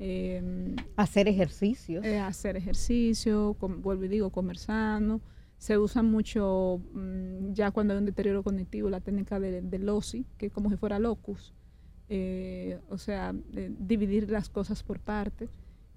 Eh, 0.02 0.74
Hacer 0.96 1.28
ejercicios. 1.28 2.04
eh, 2.04 2.18
hacer 2.18 2.56
ejercicio, 2.56 3.54
vuelvo 3.60 4.04
y 4.04 4.08
digo, 4.08 4.30
comer 4.30 4.56
sano. 4.56 5.20
Se 5.58 5.76
usa 5.76 6.02
mucho, 6.02 6.80
mm, 6.94 7.52
ya 7.52 7.70
cuando 7.70 7.92
hay 7.92 7.98
un 7.98 8.06
deterioro 8.06 8.42
cognitivo, 8.42 8.88
la 8.88 9.00
técnica 9.00 9.38
de- 9.38 9.60
del 9.60 9.84
LOSI, 9.84 10.24
que 10.38 10.46
es 10.46 10.52
como 10.52 10.70
si 10.70 10.76
fuera 10.76 10.98
locus. 10.98 11.52
Eh, 12.08 12.78
o 12.88 12.96
sea, 12.98 13.32
de 13.34 13.70
dividir 13.78 14.30
las 14.30 14.48
cosas 14.48 14.82
por 14.82 14.98
partes. 15.00 15.50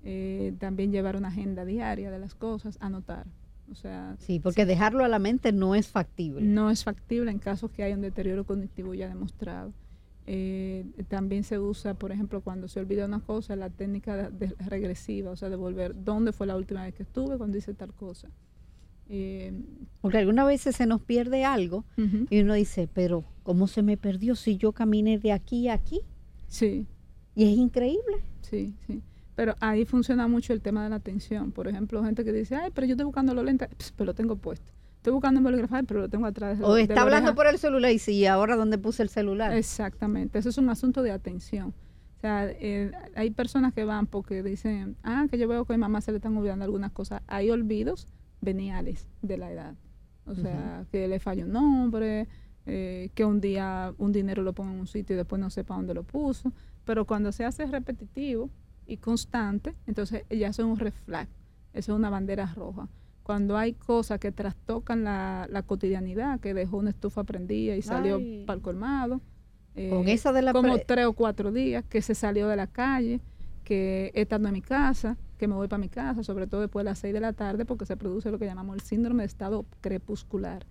Eh, 0.03 0.53
también 0.59 0.91
llevar 0.91 1.15
una 1.15 1.29
agenda 1.29 1.63
diaria 1.63 2.11
de 2.11 2.19
las 2.19 2.35
cosas, 2.35 2.77
anotar. 2.81 3.25
O 3.71 3.75
sea, 3.75 4.17
sí, 4.19 4.41
porque 4.41 4.65
dejarlo 4.65 5.05
a 5.05 5.07
la 5.07 5.17
mente 5.19 5.53
no 5.53 5.75
es 5.75 5.87
factible. 5.87 6.41
no 6.45 6.69
es 6.69 6.83
factible 6.83 7.31
en 7.31 7.39
casos 7.39 7.71
que 7.71 7.83
hay 7.83 7.93
un 7.93 8.01
deterioro 8.01 8.43
cognitivo 8.43 8.93
ya 8.93 9.07
demostrado. 9.07 9.71
Eh, 10.25 10.85
también 11.09 11.43
se 11.43 11.59
usa, 11.59 11.95
por 11.95 12.11
ejemplo, 12.11 12.41
cuando 12.41 12.67
se 12.69 12.79
olvida 12.79 13.05
una 13.05 13.19
cosa, 13.19 13.55
la 13.55 13.69
técnica 13.69 14.29
de- 14.29 14.47
de 14.47 14.55
regresiva, 14.65 15.31
o 15.31 15.35
sea, 15.35 15.49
de 15.49 15.55
volver, 15.57 15.93
¿dónde 16.03 16.31
fue 16.31 16.47
la 16.47 16.55
última 16.55 16.83
vez 16.83 16.93
que 16.95 17.03
estuve 17.03 17.37
cuando 17.37 17.57
hice 17.57 17.73
tal 17.73 17.93
cosa? 17.93 18.29
Eh, 19.09 19.51
Porque 20.01 20.17
algunas 20.17 20.47
veces 20.47 20.75
se 20.77 20.85
nos 20.85 21.01
pierde 21.01 21.43
algo 21.43 21.83
y 22.29 22.39
uno 22.41 22.53
dice, 22.53 22.87
pero 22.93 23.25
¿cómo 23.43 23.67
se 23.67 23.81
me 23.83 23.97
perdió 23.97 24.35
si 24.35 24.55
yo 24.57 24.71
caminé 24.71 25.19
de 25.19 25.33
aquí 25.33 25.67
a 25.67 25.73
aquí? 25.73 26.01
Sí, 26.47 26.85
Y 27.35 27.43
es 27.51 27.57
increíble. 27.57 28.17
sí, 28.41 28.73
sí. 28.87 29.01
Pero 29.35 29.55
ahí 29.59 29.83
funciona 29.85 30.27
mucho 30.27 30.53
el 30.53 30.61
tema 30.61 30.83
de 30.83 30.91
la 30.91 30.97
atención. 30.97 31.51
Por 31.51 31.67
ejemplo, 31.67 32.03
gente 32.03 32.23
que 32.23 32.31
dice, 32.31 32.55
ay, 32.55 32.69
pero 32.73 32.85
yo 32.85 32.93
estoy 32.93 33.05
buscando 33.05 33.33
los 33.33 33.43
lentes, 33.43 33.67
pero 33.97 34.05
lo 34.07 34.13
tengo 34.13 34.35
puesto. 34.35 34.71
Estoy 35.03 35.11
buscando 35.11 35.39
el 35.39 35.43
bolígrafo, 35.43 35.75
"Ay, 35.75 35.83
pero 35.85 35.99
lo 35.99 36.07
tengo 36.07 36.25
atrás. 36.25 36.57
de 36.59 36.63
O 36.63 36.75
de 36.75 36.83
está 36.83 36.95
la 36.95 37.01
hablando 37.01 37.31
oreja". 37.31 37.35
por 37.35 37.47
el 37.47 37.59
celular 37.59 37.91
y 37.91 37.99
sí, 37.99 38.25
ahora 38.25 38.55
dónde 38.55 38.77
puse 38.77 39.03
el 39.03 39.09
celular. 39.09 39.53
Exactamente, 39.53 40.39
eso 40.39 40.47
es 40.47 40.57
un 40.57 40.69
asunto 40.69 41.03
de 41.03 41.11
atención. 41.11 41.73
O 42.17 42.21
sea, 42.21 42.49
eh, 42.49 42.89
hay 43.15 43.31
personas 43.31 43.73
que 43.73 43.83
van 43.83 44.07
porque 44.07 44.41
dicen, 44.43 44.95
ah, 45.03 45.25
que 45.29 45.37
yo 45.37 45.49
veo 45.49 45.65
que 45.65 45.73
a 45.73 45.75
mi 45.75 45.81
mamá 45.81 45.99
se 45.99 46.11
le 46.13 46.19
están 46.19 46.37
olvidando 46.37 46.63
algunas 46.63 46.93
cosas. 46.93 47.21
Hay 47.27 47.49
olvidos 47.51 48.07
veniales 48.39 49.09
de 49.21 49.37
la 49.37 49.51
edad. 49.51 49.75
O 50.25 50.35
sea, 50.35 50.85
que 50.89 51.05
le 51.09 51.19
falla 51.19 51.43
un 51.43 51.51
nombre, 51.51 52.29
eh, 52.65 53.09
que 53.13 53.25
un 53.25 53.41
día 53.41 53.93
un 53.97 54.13
dinero 54.13 54.41
lo 54.41 54.53
ponga 54.53 54.71
en 54.71 54.79
un 54.79 54.87
sitio 54.87 55.15
y 55.15 55.17
después 55.17 55.37
no 55.41 55.49
sepa 55.49 55.75
dónde 55.75 55.93
lo 55.93 56.03
puso. 56.03 56.53
Pero 56.85 57.03
cuando 57.05 57.33
se 57.33 57.43
hace 57.43 57.65
repetitivo 57.65 58.49
y 58.87 58.95
constante, 58.97 59.75
entonces 59.85 60.23
ya 60.29 60.47
eso 60.47 60.61
es 60.61 60.67
un 60.69 60.79
red 60.79 60.93
flag, 61.05 61.27
eso 61.73 61.91
es 61.91 61.97
una 61.97 62.09
bandera 62.09 62.45
roja. 62.55 62.87
Cuando 63.23 63.57
hay 63.57 63.73
cosas 63.73 64.19
que 64.19 64.31
trastocan 64.31 65.05
la, 65.05 65.47
la 65.49 65.63
cotidianidad, 65.63 66.39
que 66.39 66.53
dejó 66.53 66.77
una 66.77 66.89
estufa 66.89 67.23
prendida 67.23 67.75
y 67.75 67.81
salió 67.81 68.19
para 68.45 68.57
el 68.57 68.61
colmado, 68.61 69.21
eh, 69.75 69.89
Con 69.89 70.07
esa 70.07 70.31
de 70.31 70.41
la 70.41 70.53
como 70.53 70.77
tres 70.79 71.05
o 71.05 71.13
cuatro 71.13 71.51
días, 71.51 71.83
que 71.89 72.01
se 72.01 72.13
salió 72.13 72.47
de 72.47 72.55
la 72.55 72.67
calle, 72.67 73.21
que 73.63 74.11
estando 74.13 74.49
en 74.49 74.53
mi 74.53 74.61
casa, 74.61 75.17
que 75.37 75.47
me 75.47 75.55
voy 75.55 75.67
para 75.67 75.79
mi 75.79 75.89
casa, 75.89 76.23
sobre 76.23 76.47
todo 76.47 76.61
después 76.61 76.83
de 76.83 76.91
las 76.91 76.99
seis 76.99 77.13
de 77.13 77.19
la 77.19 77.33
tarde, 77.33 77.65
porque 77.65 77.85
se 77.85 77.97
produce 77.97 78.29
lo 78.29 78.37
que 78.37 78.45
llamamos 78.45 78.75
el 78.75 78.81
síndrome 78.81 79.23
de 79.23 79.27
estado 79.27 79.65
crepuscular. 79.81 80.65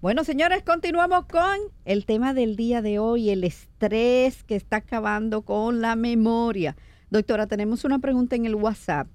Bueno, 0.00 0.24
señores, 0.24 0.62
continuamos 0.62 1.26
con 1.26 1.56
el 1.84 2.04
tema 2.04 2.34
del 2.34 2.56
día 2.56 2.82
de 2.82 2.98
hoy, 2.98 3.30
el 3.30 3.44
estrés 3.44 4.44
que 4.44 4.56
está 4.56 4.76
acabando 4.76 5.42
con 5.42 5.80
la 5.80 5.96
memoria. 5.96 6.76
Doctora, 7.10 7.46
tenemos 7.46 7.84
una 7.84 7.98
pregunta 7.98 8.36
en 8.36 8.46
el 8.46 8.54
WhatsApp 8.54 9.08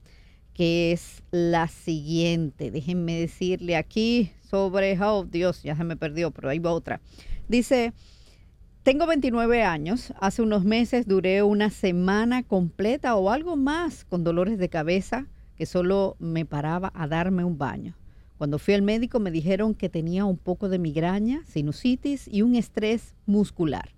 que 0.53 0.91
es 0.91 1.23
la 1.31 1.67
siguiente. 1.67 2.71
Déjenme 2.71 3.19
decirle 3.19 3.75
aquí 3.75 4.31
sobre, 4.49 4.99
oh 5.01 5.25
Dios, 5.25 5.63
ya 5.63 5.75
se 5.75 5.83
me 5.83 5.97
perdió, 5.97 6.31
pero 6.31 6.49
ahí 6.49 6.59
va 6.59 6.71
otra. 6.71 7.01
Dice, 7.47 7.93
tengo 8.83 9.07
29 9.07 9.63
años. 9.63 10.13
Hace 10.19 10.41
unos 10.41 10.65
meses 10.65 11.07
duré 11.07 11.41
una 11.43 11.69
semana 11.69 12.43
completa 12.43 13.15
o 13.15 13.29
algo 13.29 13.55
más 13.55 14.05
con 14.05 14.23
dolores 14.23 14.57
de 14.57 14.69
cabeza 14.69 15.27
que 15.55 15.65
solo 15.65 16.15
me 16.19 16.45
paraba 16.45 16.91
a 16.95 17.07
darme 17.07 17.43
un 17.43 17.57
baño. 17.57 17.95
Cuando 18.37 18.59
fui 18.59 18.73
al 18.73 18.81
médico 18.81 19.19
me 19.19 19.31
dijeron 19.31 19.73
que 19.73 19.89
tenía 19.89 20.25
un 20.25 20.37
poco 20.37 20.67
de 20.67 20.79
migraña, 20.79 21.43
sinusitis 21.45 22.27
y 22.27 22.41
un 22.41 22.55
estrés 22.55 23.13
muscular. 23.25 23.89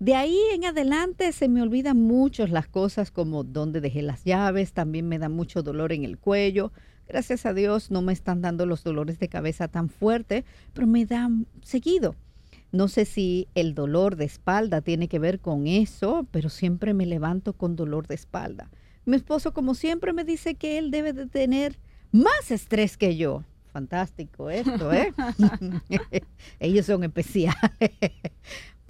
De 0.00 0.14
ahí 0.14 0.40
en 0.54 0.64
adelante 0.64 1.30
se 1.30 1.46
me 1.46 1.60
olvidan 1.60 2.00
mucho 2.00 2.46
las 2.46 2.66
cosas 2.66 3.10
como 3.10 3.44
dónde 3.44 3.82
dejé 3.82 4.00
las 4.00 4.24
llaves, 4.24 4.72
también 4.72 5.06
me 5.06 5.18
da 5.18 5.28
mucho 5.28 5.62
dolor 5.62 5.92
en 5.92 6.04
el 6.04 6.16
cuello. 6.16 6.72
Gracias 7.06 7.44
a 7.44 7.52
Dios 7.52 7.90
no 7.90 8.00
me 8.00 8.14
están 8.14 8.40
dando 8.40 8.64
los 8.64 8.82
dolores 8.82 9.18
de 9.18 9.28
cabeza 9.28 9.68
tan 9.68 9.90
fuerte, 9.90 10.46
pero 10.72 10.86
me 10.86 11.04
dan 11.04 11.46
seguido. 11.62 12.16
No 12.72 12.88
sé 12.88 13.04
si 13.04 13.48
el 13.54 13.74
dolor 13.74 14.16
de 14.16 14.24
espalda 14.24 14.80
tiene 14.80 15.06
que 15.06 15.18
ver 15.18 15.38
con 15.38 15.66
eso, 15.66 16.26
pero 16.30 16.48
siempre 16.48 16.94
me 16.94 17.04
levanto 17.04 17.52
con 17.52 17.76
dolor 17.76 18.06
de 18.06 18.14
espalda. 18.14 18.70
Mi 19.04 19.16
esposo, 19.16 19.52
como 19.52 19.74
siempre, 19.74 20.14
me 20.14 20.24
dice 20.24 20.54
que 20.54 20.78
él 20.78 20.90
debe 20.90 21.12
de 21.12 21.26
tener 21.26 21.78
más 22.10 22.50
estrés 22.50 22.96
que 22.96 23.18
yo. 23.18 23.44
Fantástico 23.70 24.48
esto, 24.48 24.92
¿eh? 24.94 25.12
Ellos 26.58 26.86
son 26.86 27.04
especiales. 27.04 27.90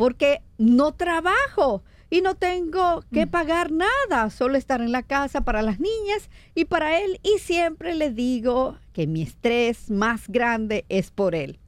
Porque 0.00 0.40
no 0.56 0.94
trabajo 0.94 1.84
y 2.08 2.22
no 2.22 2.34
tengo 2.34 3.04
que 3.12 3.26
pagar 3.26 3.70
nada, 3.70 4.30
solo 4.30 4.56
estar 4.56 4.80
en 4.80 4.92
la 4.92 5.02
casa 5.02 5.42
para 5.42 5.60
las 5.60 5.78
niñas 5.78 6.30
y 6.54 6.64
para 6.64 7.02
él. 7.02 7.20
Y 7.22 7.38
siempre 7.38 7.94
le 7.94 8.10
digo 8.10 8.78
que 8.94 9.06
mi 9.06 9.20
estrés 9.20 9.90
más 9.90 10.26
grande 10.26 10.86
es 10.88 11.10
por 11.10 11.34
él. 11.34 11.58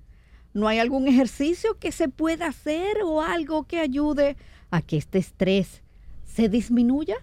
¿No 0.54 0.66
hay 0.66 0.78
algún 0.78 1.08
ejercicio 1.08 1.78
que 1.78 1.92
se 1.92 2.08
pueda 2.08 2.46
hacer 2.46 3.02
o 3.04 3.20
algo 3.20 3.64
que 3.64 3.80
ayude 3.80 4.38
a 4.70 4.80
que 4.80 4.96
este 4.96 5.18
estrés 5.18 5.82
se 6.24 6.48
disminuya? 6.48 7.16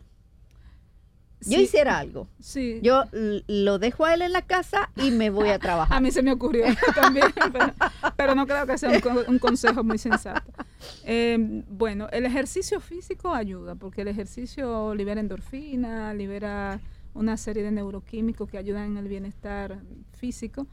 Yo 1.41 1.57
Sí. 1.57 1.63
hiciera 1.63 1.97
algo. 1.99 2.27
Sí. 2.39 2.79
Yo 2.83 3.05
lo 3.11 3.79
dejo 3.79 4.05
a 4.05 4.13
él 4.13 4.21
en 4.23 4.33
la 4.33 4.41
casa 4.41 4.89
y 4.97 5.11
me 5.11 5.29
voy 5.29 5.49
a 5.49 5.59
trabajar. 5.59 5.97
A 5.97 6.01
mí 6.01 6.11
se 6.11 6.21
me 6.21 6.31
ocurrió 6.33 6.65
también, 6.95 7.27
pero, 7.53 7.73
pero 8.17 8.35
no 8.35 8.45
creo 8.45 8.65
que 8.67 8.77
sea 8.77 8.89
un, 8.89 9.23
un 9.27 9.39
consejo 9.39 9.83
muy 9.83 9.97
sensato. 9.97 10.51
Eh, 11.05 11.63
bueno, 11.69 12.07
el 12.11 12.25
ejercicio 12.25 12.79
físico 12.81 13.33
ayuda, 13.33 13.75
porque 13.75 14.01
el 14.01 14.09
ejercicio 14.09 14.93
libera 14.95 15.21
endorfina, 15.21 16.13
libera 16.13 16.79
una 17.13 17.37
serie 17.37 17.63
de 17.63 17.71
neuroquímicos 17.71 18.49
que 18.49 18.57
ayudan 18.57 18.91
en 18.91 18.97
el 18.97 19.07
bienestar 19.07 19.79
físico, 20.17 20.67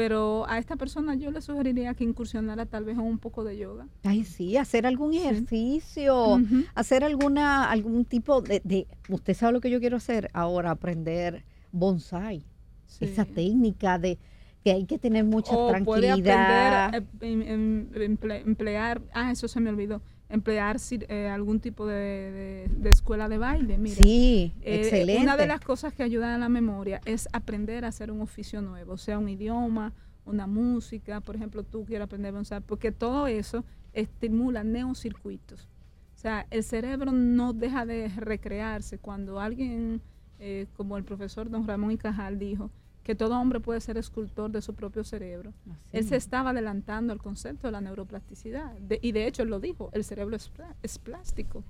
pero 0.00 0.46
a 0.48 0.56
esta 0.56 0.76
persona 0.76 1.14
yo 1.14 1.30
le 1.30 1.42
sugeriría 1.42 1.92
que 1.92 2.04
incursionara 2.04 2.64
tal 2.64 2.84
vez 2.86 2.96
en 2.96 3.02
un 3.04 3.18
poco 3.18 3.44
de 3.44 3.58
yoga. 3.58 3.86
Ay, 4.02 4.24
sí, 4.24 4.56
hacer 4.56 4.86
algún 4.86 5.12
ejercicio, 5.12 6.40
hacer 6.74 7.04
alguna, 7.04 7.70
algún 7.70 8.06
tipo 8.06 8.40
de, 8.40 8.62
de- 8.64 8.86
Usted 9.10 9.34
sabe 9.34 9.52
lo 9.52 9.60
que 9.60 9.68
yo 9.68 9.78
quiero 9.78 9.98
hacer 9.98 10.30
ahora, 10.32 10.70
aprender 10.70 11.44
bonsai. 11.70 12.46
Sí. 12.86 13.04
Esa 13.04 13.26
técnica 13.26 13.98
de 13.98 14.18
que 14.64 14.72
hay 14.72 14.86
que 14.86 14.98
tener 14.98 15.24
mucha 15.24 15.54
o 15.54 15.68
puede 15.84 16.06
tranquilidad. 16.08 16.86
aprender 16.94 17.20
a 17.20 17.26
em- 17.26 17.42
em- 17.42 17.90
emple- 18.18 18.42
emplear, 18.46 19.02
ah, 19.12 19.30
eso 19.32 19.48
se 19.48 19.60
me 19.60 19.68
olvidó, 19.68 20.00
emplear 20.30 20.76
eh, 21.08 21.28
algún 21.28 21.60
tipo 21.60 21.86
de, 21.86 21.94
de- 21.96 22.70
de 22.76 22.90
escuela 22.90 23.28
de 23.28 23.38
baile. 23.38 23.76
Mira, 23.78 23.96
sí, 23.96 24.54
Eh, 24.62 24.76
excelente. 24.76 25.22
Una 25.22 25.36
de 25.36 25.46
las 25.46 25.60
cosas 25.60 25.92
que 25.92 26.02
ayudan 26.02 26.30
a 26.30 26.38
la 26.38 26.48
memoria 26.48 27.00
es 27.04 27.28
aprender 27.32 27.84
a 27.84 27.88
hacer 27.88 28.10
un 28.10 28.20
oficio 28.22 28.62
nuevo, 28.62 28.96
sea 28.96 29.18
un 29.18 29.28
idioma, 29.28 29.92
una 30.24 30.46
música, 30.46 31.20
por 31.20 31.34
ejemplo, 31.36 31.64
tú 31.64 31.84
quieres 31.84 32.04
aprender 32.06 32.32
a 32.32 32.38
pensar, 32.38 32.62
porque 32.62 32.92
todo 32.92 33.26
eso 33.26 33.64
estimula 33.92 34.62
neocircuitos. 34.64 35.68
O 36.14 36.18
sea, 36.20 36.46
el 36.50 36.62
cerebro 36.62 37.10
no 37.12 37.52
deja 37.52 37.84
de 37.86 38.08
recrearse 38.08 38.98
cuando 38.98 39.40
alguien, 39.40 40.00
eh, 40.38 40.66
como 40.76 40.96
el 40.96 41.04
profesor 41.04 41.50
don 41.50 41.66
Ramón 41.66 41.90
y 41.90 41.96
Cajal 41.98 42.38
dijo, 42.38 42.70
que 43.10 43.16
todo 43.16 43.36
hombre 43.40 43.58
puede 43.58 43.80
ser 43.80 43.98
escultor 43.98 44.52
de 44.52 44.62
su 44.62 44.72
propio 44.76 45.02
cerebro. 45.02 45.52
Él 45.92 46.04
se 46.04 46.14
estaba 46.14 46.50
adelantando 46.50 47.12
al 47.12 47.18
concepto 47.18 47.66
de 47.66 47.72
la 47.72 47.80
neuroplasticidad. 47.80 48.72
De- 48.78 49.00
y 49.02 49.10
de 49.10 49.26
hecho 49.26 49.42
él 49.42 49.48
lo 49.48 49.58
dijo, 49.58 49.90
el 49.92 50.04
cerebro 50.04 50.36
es, 50.36 50.52
es 50.84 50.98
plástico. 50.98 51.64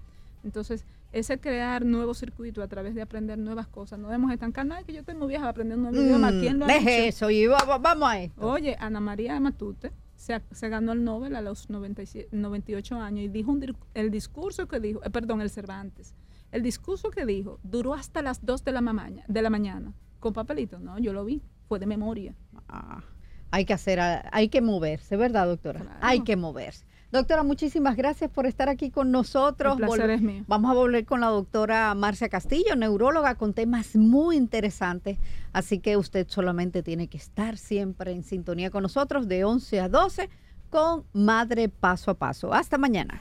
Entonces, 0.44 0.84
ese 1.12 1.38
crear 1.40 1.82
nuevos 1.86 2.18
circuitos 2.18 2.62
a 2.62 2.68
través 2.68 2.94
de 2.94 3.00
aprender 3.00 3.38
nuevas 3.38 3.66
cosas, 3.68 3.98
no 3.98 4.08
debemos 4.08 4.32
estancarnos, 4.32 4.76
"Ay, 4.76 4.84
que 4.84 4.92
yo 4.92 5.02
tengo 5.02 5.26
vieja 5.26 5.48
aprendiendo 5.48 5.88
un 5.88 5.94
nuevo 5.94 6.08
idioma. 6.10 6.30
Mm, 6.30 6.40
¿Quién 6.40 6.58
lo 6.58 6.64
ha 6.66 6.68
deje 6.68 7.08
eso 7.08 7.30
y 7.30 7.46
va- 7.46 7.64
va- 7.64 7.78
vamos 7.78 8.08
a 8.10 8.20
esto. 8.20 8.46
Oye, 8.46 8.76
Ana 8.78 9.00
María 9.00 9.40
Matute 9.40 9.92
se, 10.16 10.42
se 10.50 10.68
ganó 10.68 10.92
el 10.92 11.02
Nobel 11.04 11.36
a 11.36 11.40
los 11.40 11.70
97 11.70 12.28
98 12.32 12.96
años 13.00 13.24
y 13.24 13.28
dijo 13.28 13.50
un 13.50 13.64
el 13.94 14.10
discurso 14.10 14.68
que 14.68 14.78
dijo, 14.78 15.00
eh, 15.04 15.08
perdón, 15.08 15.40
el 15.40 15.48
Cervantes, 15.48 16.14
el 16.52 16.62
discurso 16.62 17.10
que 17.10 17.24
dijo 17.24 17.58
duró 17.62 17.94
hasta 17.94 18.20
las 18.20 18.44
2 18.44 18.62
de 18.62 18.72
la, 18.72 18.82
mamaña- 18.82 19.24
de 19.26 19.40
la 19.40 19.48
mañana. 19.48 19.94
Con 20.20 20.32
papelito, 20.32 20.78
no, 20.78 20.98
yo 20.98 21.12
lo 21.12 21.24
vi, 21.24 21.42
fue 21.66 21.78
de 21.78 21.86
memoria. 21.86 22.34
Ah, 22.68 23.02
hay 23.50 23.64
que 23.64 23.72
hacer, 23.72 23.98
hay 24.00 24.48
que 24.48 24.60
moverse, 24.60 25.16
¿verdad, 25.16 25.46
doctora? 25.46 25.80
Claro. 25.80 25.98
Hay 26.02 26.20
que 26.20 26.36
moverse. 26.36 26.84
Doctora, 27.10 27.42
muchísimas 27.42 27.96
gracias 27.96 28.30
por 28.30 28.46
estar 28.46 28.68
aquí 28.68 28.90
con 28.90 29.10
nosotros. 29.10 29.80
El 29.80 29.86
placer 29.86 30.10
es 30.10 30.22
mío. 30.22 30.44
Vamos 30.46 30.70
a 30.70 30.74
volver 30.74 31.04
con 31.04 31.20
la 31.20 31.26
doctora 31.26 31.92
Marcia 31.96 32.28
Castillo, 32.28 32.76
neuróloga, 32.76 33.34
con 33.34 33.52
temas 33.52 33.96
muy 33.96 34.36
interesantes. 34.36 35.18
Así 35.52 35.80
que 35.80 35.96
usted 35.96 36.28
solamente 36.28 36.84
tiene 36.84 37.08
que 37.08 37.16
estar 37.16 37.56
siempre 37.56 38.12
en 38.12 38.22
sintonía 38.22 38.70
con 38.70 38.84
nosotros 38.84 39.26
de 39.26 39.42
11 39.42 39.80
a 39.80 39.88
12 39.88 40.30
con 40.70 41.04
Madre 41.12 41.68
Paso 41.68 42.12
a 42.12 42.14
Paso. 42.14 42.54
Hasta 42.54 42.78
mañana. 42.78 43.20